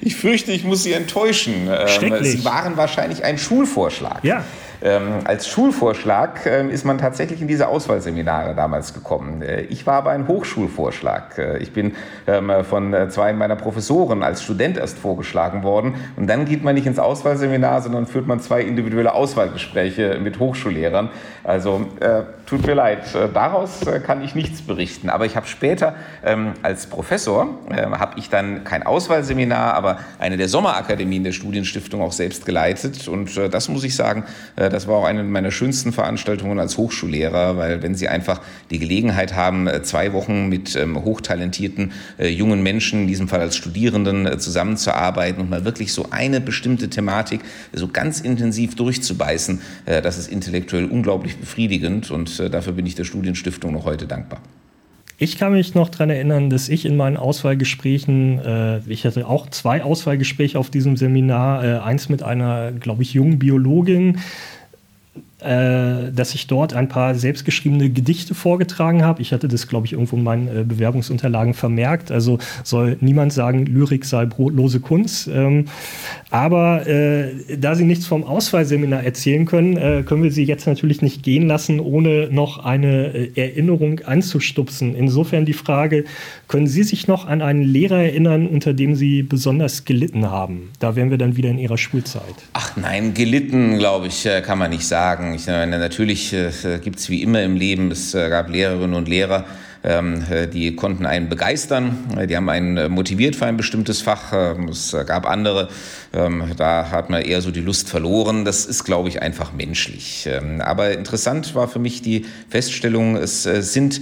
[0.00, 1.68] Ich fürchte, ich muss Sie enttäuschen.
[1.68, 4.24] Ähm, Sie waren wahrscheinlich ein Schulvorschlag.
[4.24, 4.44] Ja.
[4.84, 9.40] Ähm, als Schulvorschlag ähm, ist man tatsächlich in diese Auswahlseminare damals gekommen.
[9.40, 11.38] Äh, ich war aber ein Hochschulvorschlag.
[11.38, 11.94] Äh, ich bin
[12.26, 15.94] ähm, von äh, zwei meiner Professoren als Student erst vorgeschlagen worden.
[16.16, 21.10] Und dann geht man nicht ins Auswahlseminar, sondern führt man zwei individuelle Auswahlgespräche mit Hochschullehrern.
[21.44, 25.10] Also äh, tut mir leid, äh, daraus äh, kann ich nichts berichten.
[25.10, 30.48] Aber ich habe später ähm, als Professor, habe ich dann kein Auswahlseminar, aber eine der
[30.48, 33.08] Sommerakademien der Studienstiftung auch selbst geleitet.
[33.08, 34.24] Und das muss ich sagen,
[34.72, 39.34] das war auch eine meiner schönsten Veranstaltungen als Hochschullehrer, weil wenn Sie einfach die Gelegenheit
[39.34, 44.26] haben, äh, zwei Wochen mit ähm, hochtalentierten äh, jungen Menschen, in diesem Fall als Studierenden,
[44.26, 47.40] äh, zusammenzuarbeiten und mal wirklich so eine bestimmte Thematik
[47.72, 53.72] so ganz intensiv durchzubeißen, das ist intellektuell unglaublich befriedigend und dafür bin ich der Studienstiftung
[53.72, 54.40] noch heute dankbar.
[55.22, 59.48] Ich kann mich noch daran erinnern, dass ich in meinen Auswahlgesprächen, äh, ich hatte auch
[59.50, 64.18] zwei Auswahlgespräche auf diesem Seminar, äh, eins mit einer, glaube ich, jungen Biologin,
[65.44, 69.22] äh, dass ich dort ein paar selbstgeschriebene Gedichte vorgetragen habe.
[69.22, 72.10] Ich hatte das, glaube ich, irgendwo in meinen äh, Bewerbungsunterlagen vermerkt.
[72.10, 75.28] Also soll niemand sagen, Lyrik sei brotlose Kunst.
[75.28, 75.66] Ähm,
[76.30, 81.02] aber äh, da Sie nichts vom Auswahlseminar erzählen können, äh, können wir Sie jetzt natürlich
[81.02, 84.94] nicht gehen lassen, ohne noch eine äh, Erinnerung anzustupsen.
[84.94, 86.04] Insofern die Frage,
[86.48, 90.70] können Sie sich noch an einen Lehrer erinnern, unter dem Sie besonders gelitten haben?
[90.78, 92.22] Da wären wir dann wieder in Ihrer Schulzeit.
[92.52, 95.31] Ach nein, gelitten, glaube ich, kann man nicht sagen.
[95.34, 96.50] Ich meine, natürlich äh,
[96.82, 99.44] gibt es wie immer im Leben, es äh, gab Lehrerinnen und Lehrer,
[99.84, 104.32] ähm, äh, die konnten einen begeistern, die haben einen motiviert für ein bestimmtes Fach.
[104.32, 105.68] Ähm, es gab andere,
[106.12, 108.44] ähm, da hat man eher so die Lust verloren.
[108.44, 110.28] Das ist, glaube ich, einfach menschlich.
[110.60, 114.00] Aber interessant war für mich die Feststellung, es sind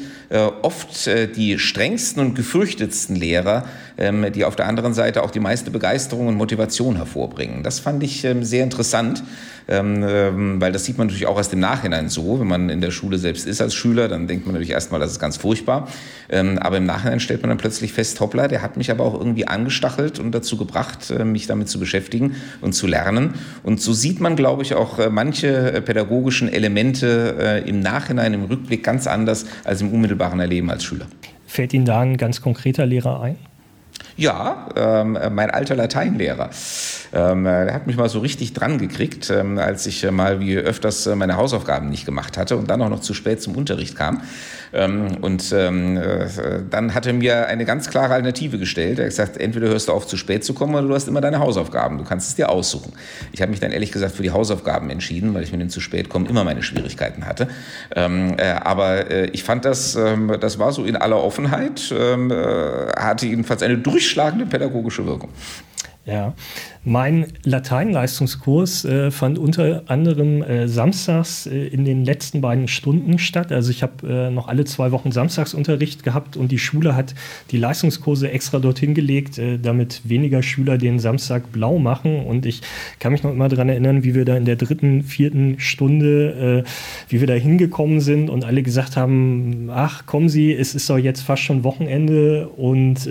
[0.63, 1.07] oft
[1.37, 3.65] die strengsten und gefürchtetsten Lehrer,
[4.35, 7.63] die auf der anderen Seite auch die meiste Begeisterung und Motivation hervorbringen.
[7.63, 9.23] Das fand ich sehr interessant.
[9.71, 12.41] Ähm, ähm, weil das sieht man natürlich auch erst im Nachhinein so.
[12.41, 15.13] Wenn man in der Schule selbst ist als Schüler, dann denkt man natürlich erstmal, das
[15.13, 15.87] ist ganz furchtbar.
[16.29, 19.15] Ähm, aber im Nachhinein stellt man dann plötzlich fest, hoppla, der hat mich aber auch
[19.15, 22.00] irgendwie angestachelt und dazu gebracht, äh, mich damit zu beschäftigen
[22.61, 23.35] und zu lernen.
[23.63, 28.45] Und so sieht man, glaube ich, auch äh, manche äh, pädagogischen Elemente im Nachhinein, im
[28.45, 31.07] Rückblick ganz anders als im unmittelbaren Erleben als Schüler.
[31.47, 33.37] Fällt Ihnen da ein ganz konkreter Lehrer ein?
[34.17, 36.51] Ja, ähm, mein alter Lateinlehrer.
[37.13, 40.57] Ähm, der hat mich mal so richtig dran gekriegt, ähm, als ich äh, mal wie
[40.57, 43.97] öfters äh, meine Hausaufgaben nicht gemacht hatte und dann auch noch zu spät zum Unterricht
[43.97, 44.23] kam.
[44.73, 46.29] Ähm, und ähm, äh,
[46.69, 48.99] dann hat er mir eine ganz klare Alternative gestellt.
[48.99, 51.21] Er hat gesagt, entweder hörst du auf, zu spät zu kommen oder du hast immer
[51.21, 51.99] deine Hausaufgaben.
[51.99, 52.93] Du kannst es dir aussuchen.
[53.33, 55.81] Ich habe mich dann ehrlich gesagt für die Hausaufgaben entschieden, weil ich mit dem zu
[55.81, 57.49] spät kommen immer meine Schwierigkeiten hatte.
[57.97, 62.93] Ähm, äh, aber äh, ich fand das, ähm, das war so in aller Offenheit, äh,
[62.97, 65.31] hatte jedenfalls eine durchschlagende pädagogische Wirkung.
[66.11, 66.35] Ja,
[66.83, 73.53] mein Lateinleistungskurs äh, fand unter anderem äh, samstags äh, in den letzten beiden Stunden statt.
[73.53, 77.15] Also ich habe äh, noch alle zwei Wochen Samstagsunterricht gehabt und die Schule hat
[77.53, 82.25] die Leistungskurse extra dorthin gelegt, äh, damit weniger Schüler den Samstag blau machen.
[82.25, 82.61] Und ich
[82.99, 86.71] kann mich noch immer daran erinnern, wie wir da in der dritten, vierten Stunde, äh,
[87.09, 90.99] wie wir da hingekommen sind und alle gesagt haben, ach kommen Sie, es ist doch
[90.99, 93.07] jetzt fast schon Wochenende und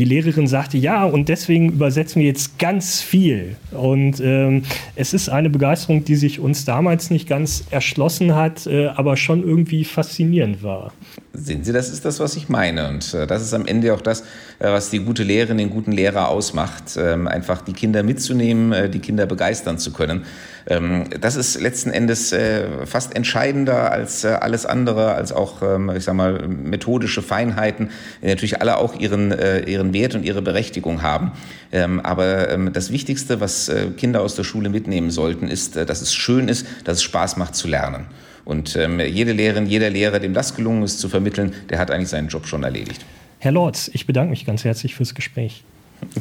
[0.00, 3.56] die Lehrerin sagte, ja, und deswegen übersetzen wir jetzt ganz viel.
[3.70, 4.62] Und ähm,
[4.96, 9.44] es ist eine Begeisterung, die sich uns damals nicht ganz erschlossen hat, äh, aber schon
[9.44, 10.92] irgendwie faszinierend war.
[11.34, 12.88] Sehen Sie, das ist das, was ich meine.
[12.88, 14.22] Und äh, das ist am Ende auch das,
[14.58, 16.96] äh, was die gute Lehrerin, den guten Lehrer ausmacht.
[16.96, 20.24] Ähm, einfach die Kinder mitzunehmen, äh, die Kinder begeistern zu können.
[20.66, 25.90] Ähm, das ist letzten Endes äh, fast entscheidender als äh, alles andere, als auch, ähm,
[25.96, 27.90] ich sag mal, methodische Feinheiten,
[28.22, 29.60] die natürlich alle auch ihren, äh,
[29.90, 31.32] ihren Wert und ihre Berechtigung haben.
[31.72, 36.48] Ähm, aber das Wichtigste, was Kinder aus der Schule mitnehmen sollten, ist, dass es schön
[36.48, 38.06] ist, dass es Spaß macht zu lernen.
[38.44, 42.28] Und jede Lehrerin, jeder Lehrer, dem das gelungen ist zu vermitteln, der hat eigentlich seinen
[42.28, 43.04] Job schon erledigt.
[43.38, 45.62] Herr Lorz, ich bedanke mich ganz herzlich fürs Gespräch.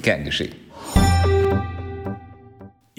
[0.02, 0.54] Gern geschehen.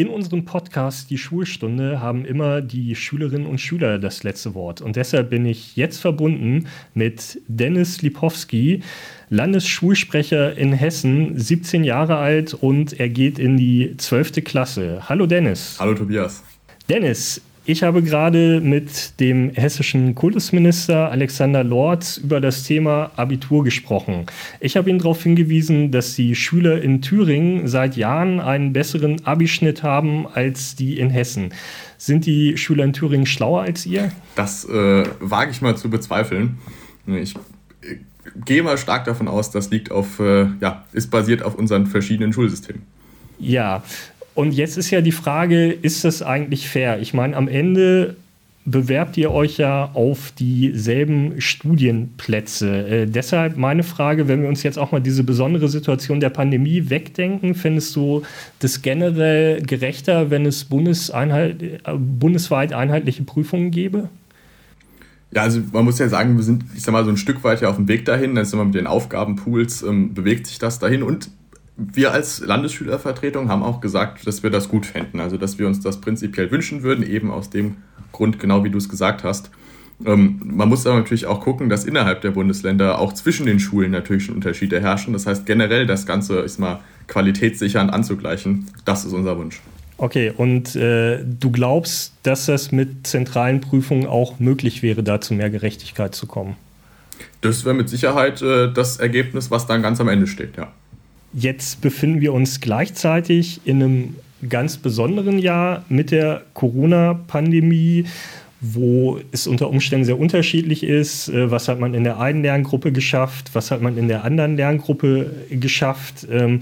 [0.00, 4.80] In unserem Podcast Die Schulstunde haben immer die Schülerinnen und Schüler das letzte Wort.
[4.80, 8.82] Und deshalb bin ich jetzt verbunden mit Dennis Lipowski,
[9.28, 14.42] Landesschulsprecher in Hessen, 17 Jahre alt und er geht in die 12.
[14.42, 15.02] Klasse.
[15.06, 15.76] Hallo Dennis.
[15.78, 16.44] Hallo Tobias.
[16.88, 24.26] Dennis, ich habe gerade mit dem hessischen Kultusminister Alexander Lorz über das Thema Abitur gesprochen.
[24.60, 29.82] Ich habe ihn darauf hingewiesen, dass die Schüler in Thüringen seit Jahren einen besseren Abischnitt
[29.82, 31.52] haben als die in Hessen.
[31.98, 34.10] Sind die Schüler in Thüringen schlauer als ihr?
[34.36, 36.58] Das äh, wage ich mal zu bezweifeln.
[37.06, 37.34] Ich
[38.44, 42.32] gehe mal stark davon aus, das liegt auf, äh, ja, ist basiert auf unseren verschiedenen
[42.32, 42.82] Schulsystemen.
[43.38, 43.82] Ja,
[44.40, 46.98] und jetzt ist ja die Frage, ist das eigentlich fair?
[47.00, 48.16] Ich meine, am Ende
[48.64, 52.86] bewerbt ihr euch ja auf dieselben Studienplätze.
[52.88, 56.88] Äh, deshalb meine Frage, wenn wir uns jetzt auch mal diese besondere Situation der Pandemie
[56.88, 58.22] wegdenken, findest du
[58.60, 64.08] das generell gerechter, wenn es Bundeseinheit, äh, bundesweit einheitliche Prüfungen gäbe?
[65.32, 67.60] Ja, also man muss ja sagen, wir sind, ich sag mal, so ein Stück weit
[67.60, 68.38] ja auf dem Weg dahin.
[68.38, 71.28] Also mit den Aufgabenpools ähm, bewegt sich das dahin und
[71.76, 75.20] wir als Landesschülervertretung haben auch gesagt, dass wir das gut fänden.
[75.20, 77.76] Also, dass wir uns das prinzipiell wünschen würden, eben aus dem
[78.12, 79.50] Grund, genau wie du es gesagt hast.
[80.04, 83.90] Ähm, man muss aber natürlich auch gucken, dass innerhalb der Bundesländer auch zwischen den Schulen
[83.90, 85.12] natürlich schon Unterschiede herrschen.
[85.12, 88.66] Das heißt, generell das Ganze ist mal qualitätssichernd anzugleichen.
[88.84, 89.60] Das ist unser Wunsch.
[89.98, 95.34] Okay, und äh, du glaubst, dass das mit zentralen Prüfungen auch möglich wäre, da zu
[95.34, 96.56] mehr Gerechtigkeit zu kommen?
[97.42, 100.72] Das wäre mit Sicherheit äh, das Ergebnis, was dann ganz am Ende steht, ja.
[101.32, 104.16] Jetzt befinden wir uns gleichzeitig in einem
[104.48, 108.06] ganz besonderen Jahr mit der Corona-Pandemie,
[108.60, 111.28] wo es unter Umständen sehr unterschiedlich ist.
[111.28, 113.50] Äh, was hat man in der einen Lerngruppe geschafft?
[113.54, 116.26] Was hat man in der anderen Lerngruppe geschafft?
[116.30, 116.60] Ähm,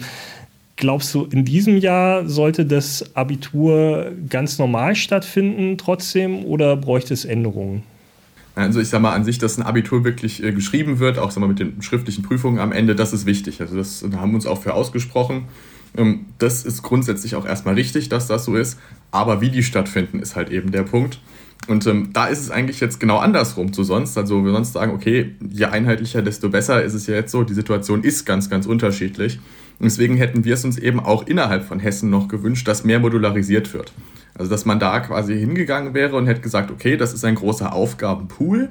[0.76, 7.24] glaubst du, in diesem Jahr sollte das Abitur ganz normal stattfinden trotzdem oder bräuchte es
[7.24, 7.82] Änderungen?
[8.58, 11.40] Also ich sage mal an sich, dass ein Abitur wirklich äh, geschrieben wird, auch sag
[11.40, 13.60] mal, mit den schriftlichen Prüfungen am Ende, das ist wichtig.
[13.60, 15.44] Also das da haben wir uns auch für ausgesprochen.
[15.96, 18.78] Ähm, das ist grundsätzlich auch erstmal richtig, dass das so ist.
[19.10, 21.20] Aber wie die stattfinden, ist halt eben der Punkt.
[21.66, 24.16] Und ähm, da ist es eigentlich jetzt genau andersrum zu sonst.
[24.16, 27.44] Also wir sonst sagen, okay, je einheitlicher, desto besser ist es ja jetzt so.
[27.44, 29.38] Die Situation ist ganz, ganz unterschiedlich.
[29.80, 33.72] Deswegen hätten wir es uns eben auch innerhalb von Hessen noch gewünscht, dass mehr modularisiert
[33.74, 33.92] wird.
[34.34, 37.72] Also dass man da quasi hingegangen wäre und hätte gesagt, okay, das ist ein großer
[37.72, 38.70] Aufgabenpool.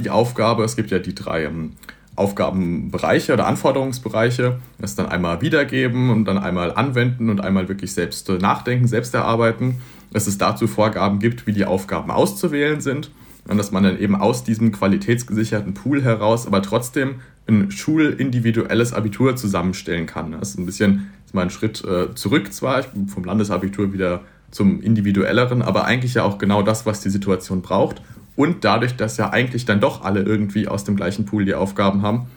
[0.00, 1.72] Die Aufgabe, es gibt ja die drei ähm,
[2.16, 8.28] Aufgabenbereiche oder Anforderungsbereiche, das dann einmal wiedergeben und dann einmal anwenden und einmal wirklich selbst
[8.28, 13.10] äh, nachdenken, selbst erarbeiten, dass es dazu Vorgaben gibt, wie die Aufgaben auszuwählen sind
[13.46, 17.16] und dass man dann eben aus diesem qualitätsgesicherten Pool heraus aber trotzdem
[17.48, 20.32] ein schulindividuelles Abitur zusammenstellen kann.
[20.32, 23.92] Das ist ein bisschen ist mal ein Schritt äh, zurück zwar, ich bin vom Landesabitur
[23.92, 28.00] wieder zum individuelleren, aber eigentlich ja auch genau das, was die Situation braucht.
[28.34, 32.02] Und dadurch, dass ja eigentlich dann doch alle irgendwie aus dem gleichen Pool die Aufgaben
[32.02, 32.28] haben,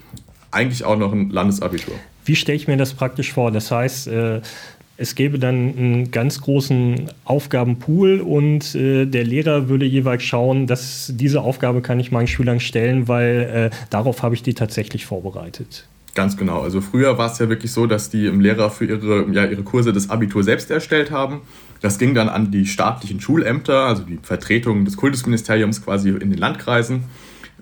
[0.50, 1.94] eigentlich auch noch ein Landesabitur.
[2.26, 3.52] Wie stelle ich mir das praktisch vor?
[3.52, 4.42] Das heißt, äh,
[5.02, 11.12] es gäbe dann einen ganz großen Aufgabenpool und äh, der Lehrer würde jeweils schauen, dass
[11.16, 15.88] diese Aufgabe kann ich meinen Schülern stellen, weil äh, darauf habe ich die tatsächlich vorbereitet.
[16.14, 16.62] Ganz genau.
[16.62, 19.94] Also früher war es ja wirklich so, dass die Lehrer für ihre, ja, ihre Kurse
[19.94, 21.42] das Abitur selbst erstellt haben.
[21.80, 26.38] Das ging dann an die staatlichen Schulämter, also die Vertretungen des Kultusministeriums quasi in den
[26.38, 27.06] Landkreisen.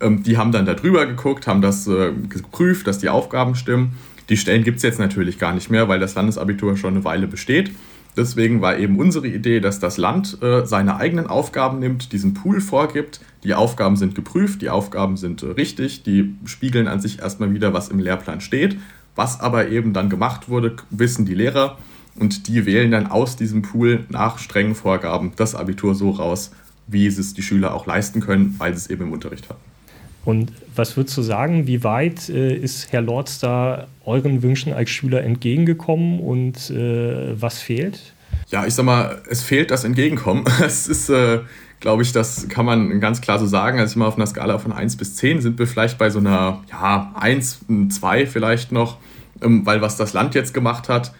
[0.02, 3.94] Ähm, die haben dann da drüber geguckt, haben das äh, geprüft, dass die Aufgaben stimmen.
[4.30, 7.27] Die Stellen gibt es jetzt natürlich gar nicht mehr, weil das Landesabitur schon eine Weile
[7.27, 7.71] besteht.
[8.15, 12.59] Deswegen war eben unsere Idee, dass das Land äh, seine eigenen Aufgaben nimmt, diesen Pool
[12.59, 13.21] vorgibt.
[13.43, 17.73] Die Aufgaben sind geprüft, die Aufgaben sind äh, richtig, die spiegeln an sich erstmal wieder,
[17.73, 18.77] was im Lehrplan steht.
[19.15, 21.77] Was aber eben dann gemacht wurde, wissen die Lehrer
[22.15, 26.51] und die wählen dann aus diesem Pool nach strengen Vorgaben das Abitur so raus,
[26.88, 29.68] wie es die Schüler auch leisten können, weil sie es eben im Unterricht haben.
[30.26, 34.89] Und was würdest du sagen, wie weit äh, ist Herr Lorz da euren Wünschen als
[34.89, 38.13] Schüler entgegengekommen und äh, was fehlt?
[38.49, 40.45] Ja, ich sag mal, es fehlt das Entgegenkommen.
[40.61, 41.39] Es ist, äh,
[41.80, 43.80] glaube ich, das kann man ganz klar so sagen.
[43.80, 46.20] Also ich mal auf einer Skala von 1 bis 10 sind wir vielleicht bei so
[46.20, 48.97] einer, ja, 1, 2 vielleicht noch,
[49.41, 51.13] ähm, weil was das Land jetzt gemacht hat,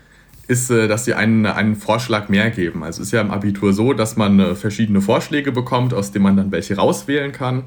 [0.47, 2.84] ist, äh, dass sie einen, einen Vorschlag mehr geben.
[2.84, 6.24] Also es ist ja im Abitur so, dass man äh, verschiedene Vorschläge bekommt, aus denen
[6.24, 7.64] man dann welche rauswählen kann.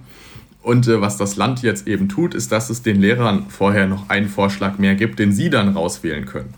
[0.62, 4.08] Und äh, was das Land jetzt eben tut, ist, dass es den Lehrern vorher noch
[4.08, 6.54] einen Vorschlag mehr gibt, den sie dann rauswählen können.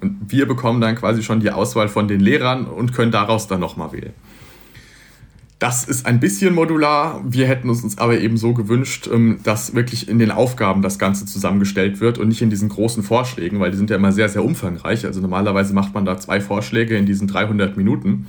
[0.00, 3.60] Und wir bekommen dann quasi schon die Auswahl von den Lehrern und können daraus dann
[3.60, 4.12] nochmal wählen.
[5.58, 7.22] Das ist ein bisschen modular.
[7.24, 11.24] Wir hätten uns aber eben so gewünscht, ähm, dass wirklich in den Aufgaben das Ganze
[11.24, 14.44] zusammengestellt wird und nicht in diesen großen Vorschlägen, weil die sind ja immer sehr, sehr
[14.44, 15.06] umfangreich.
[15.06, 18.26] Also normalerweise macht man da zwei Vorschläge in diesen 300 Minuten.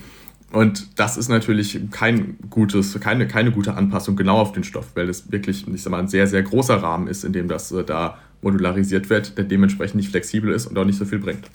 [0.54, 5.10] Und das ist natürlich kein gutes, keine, keine gute Anpassung genau auf den Stoff, weil
[5.10, 7.84] es wirklich, ich sag mal, ein sehr, sehr großer Rahmen ist, in dem das äh,
[7.84, 11.50] da modularisiert wird, der dementsprechend nicht flexibel ist und auch nicht so viel bringt.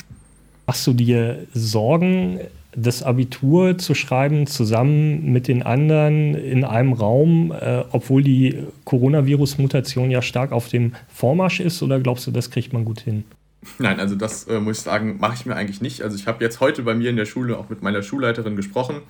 [0.67, 2.41] Machst du dir Sorgen,
[2.75, 10.11] das Abitur zu schreiben zusammen mit den anderen in einem Raum, äh, obwohl die Coronavirus-Mutation
[10.11, 11.83] ja stark auf dem Vormarsch ist?
[11.83, 13.25] Oder glaubst du, das kriegt man gut hin?
[13.79, 16.03] Nein, also das äh, muss ich sagen, mache ich mir eigentlich nicht.
[16.03, 19.03] Also ich habe jetzt heute bei mir in der Schule auch mit meiner Schulleiterin gesprochen.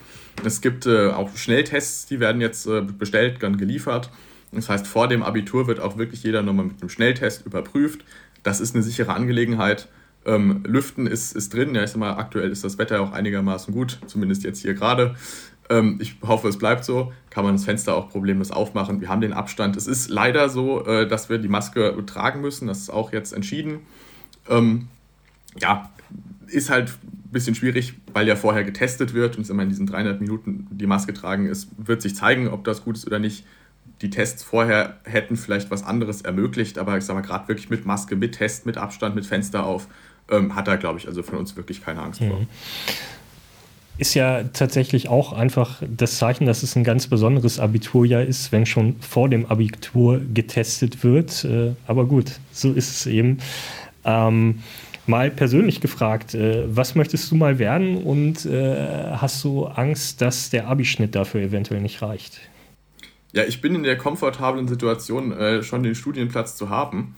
[0.44, 4.10] Es gibt äh, auch Schnelltests, die werden jetzt äh, bestellt, dann geliefert.
[4.52, 8.04] Das heißt, vor dem Abitur wird auch wirklich jeder nochmal mit einem Schnelltest überprüft.
[8.42, 9.88] Das ist eine sichere Angelegenheit.
[10.26, 11.74] Ähm, Lüften ist, ist drin.
[11.74, 15.16] Ja, ich sag mal, aktuell ist das Wetter auch einigermaßen gut, zumindest jetzt hier gerade.
[15.70, 17.12] Ähm, ich hoffe, es bleibt so.
[17.30, 19.00] Kann man das Fenster auch problemlos aufmachen.
[19.00, 19.76] Wir haben den Abstand.
[19.76, 22.68] Es ist leider so, äh, dass wir die Maske tragen müssen.
[22.68, 23.80] Das ist auch jetzt entschieden.
[24.48, 24.88] Ähm,
[25.60, 25.90] ja,
[26.48, 30.66] ist halt ein bisschen schwierig, weil ja vorher getestet wird und in diesen 300 Minuten
[30.70, 33.44] die Maske tragen ist, wird sich zeigen, ob das gut ist oder nicht.
[34.00, 37.86] Die Tests vorher hätten vielleicht was anderes ermöglicht, aber ich sage mal, gerade wirklich mit
[37.86, 39.86] Maske, mit Test, mit Abstand, mit Fenster auf,
[40.30, 42.28] ähm, hat er, glaube ich, also von uns wirklich keine Angst mhm.
[42.28, 42.46] vor.
[43.98, 48.66] Ist ja tatsächlich auch einfach das Zeichen, dass es ein ganz besonderes Abiturjahr ist, wenn
[48.66, 51.44] schon vor dem Abitur getestet wird.
[51.44, 53.38] Äh, aber gut, so ist es eben.
[54.04, 54.62] Ähm,
[55.06, 60.50] mal persönlich gefragt, äh, was möchtest du mal werden und äh, hast du Angst, dass
[60.50, 62.40] der Abischnitt dafür eventuell nicht reicht?
[63.32, 67.14] Ja, ich bin in der komfortablen Situation, äh, schon den Studienplatz zu haben.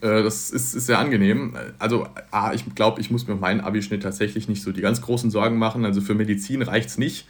[0.00, 1.56] Äh, das ist, ist, sehr angenehm.
[1.78, 2.08] Also,
[2.54, 5.84] ich glaube, ich muss mir meinen Abischnitt tatsächlich nicht so die ganz großen Sorgen machen.
[5.84, 7.26] Also für Medizin reicht es nicht.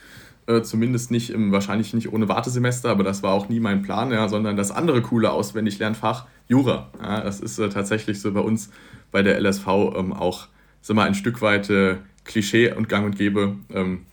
[0.47, 4.11] Äh, zumindest nicht im, wahrscheinlich nicht ohne Wartesemester, aber das war auch nie mein Plan,
[4.11, 6.91] ja, sondern das andere coole Auswendiglernfach, Jura.
[7.01, 8.71] Ja, das ist äh, tatsächlich so bei uns
[9.13, 9.67] bei der LSV
[9.97, 10.49] ähm, auch
[10.83, 13.57] sag mal, ein Stück weit äh, Klischee und Gang und Gäbe.
[13.73, 14.07] Ähm,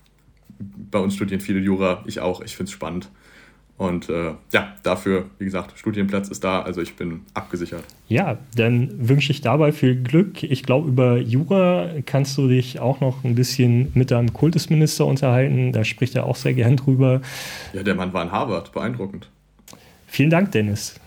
[0.60, 3.10] bei uns studieren viele Jura, ich auch, ich finde es spannend.
[3.80, 7.86] Und äh, ja, dafür, wie gesagt, Studienplatz ist da, also ich bin abgesichert.
[8.10, 10.44] Ja, dann wünsche ich dabei viel Glück.
[10.44, 15.72] Ich glaube, über Jura kannst du dich auch noch ein bisschen mit deinem Kultusminister unterhalten.
[15.72, 17.22] Da spricht er auch sehr gern drüber.
[17.72, 19.30] Ja, der Mann war in Harvard, beeindruckend.
[20.08, 21.00] Vielen Dank, Dennis.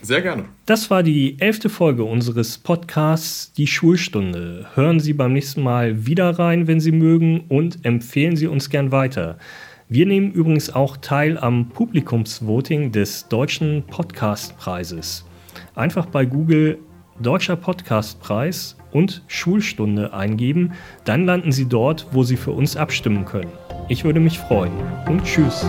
[0.00, 0.44] Sehr gerne.
[0.66, 4.66] Das war die elfte Folge unseres Podcasts Die Schulstunde.
[4.74, 8.92] Hören Sie beim nächsten Mal wieder rein, wenn Sie mögen, und empfehlen Sie uns gern
[8.92, 9.36] weiter.
[9.92, 15.24] Wir nehmen übrigens auch teil am Publikumsvoting des Deutschen Podcastpreises.
[15.74, 16.78] Einfach bei Google
[17.18, 20.74] Deutscher Podcastpreis und Schulstunde eingeben,
[21.04, 23.50] dann landen Sie dort, wo Sie für uns abstimmen können.
[23.88, 24.70] Ich würde mich freuen
[25.08, 25.66] und tschüss.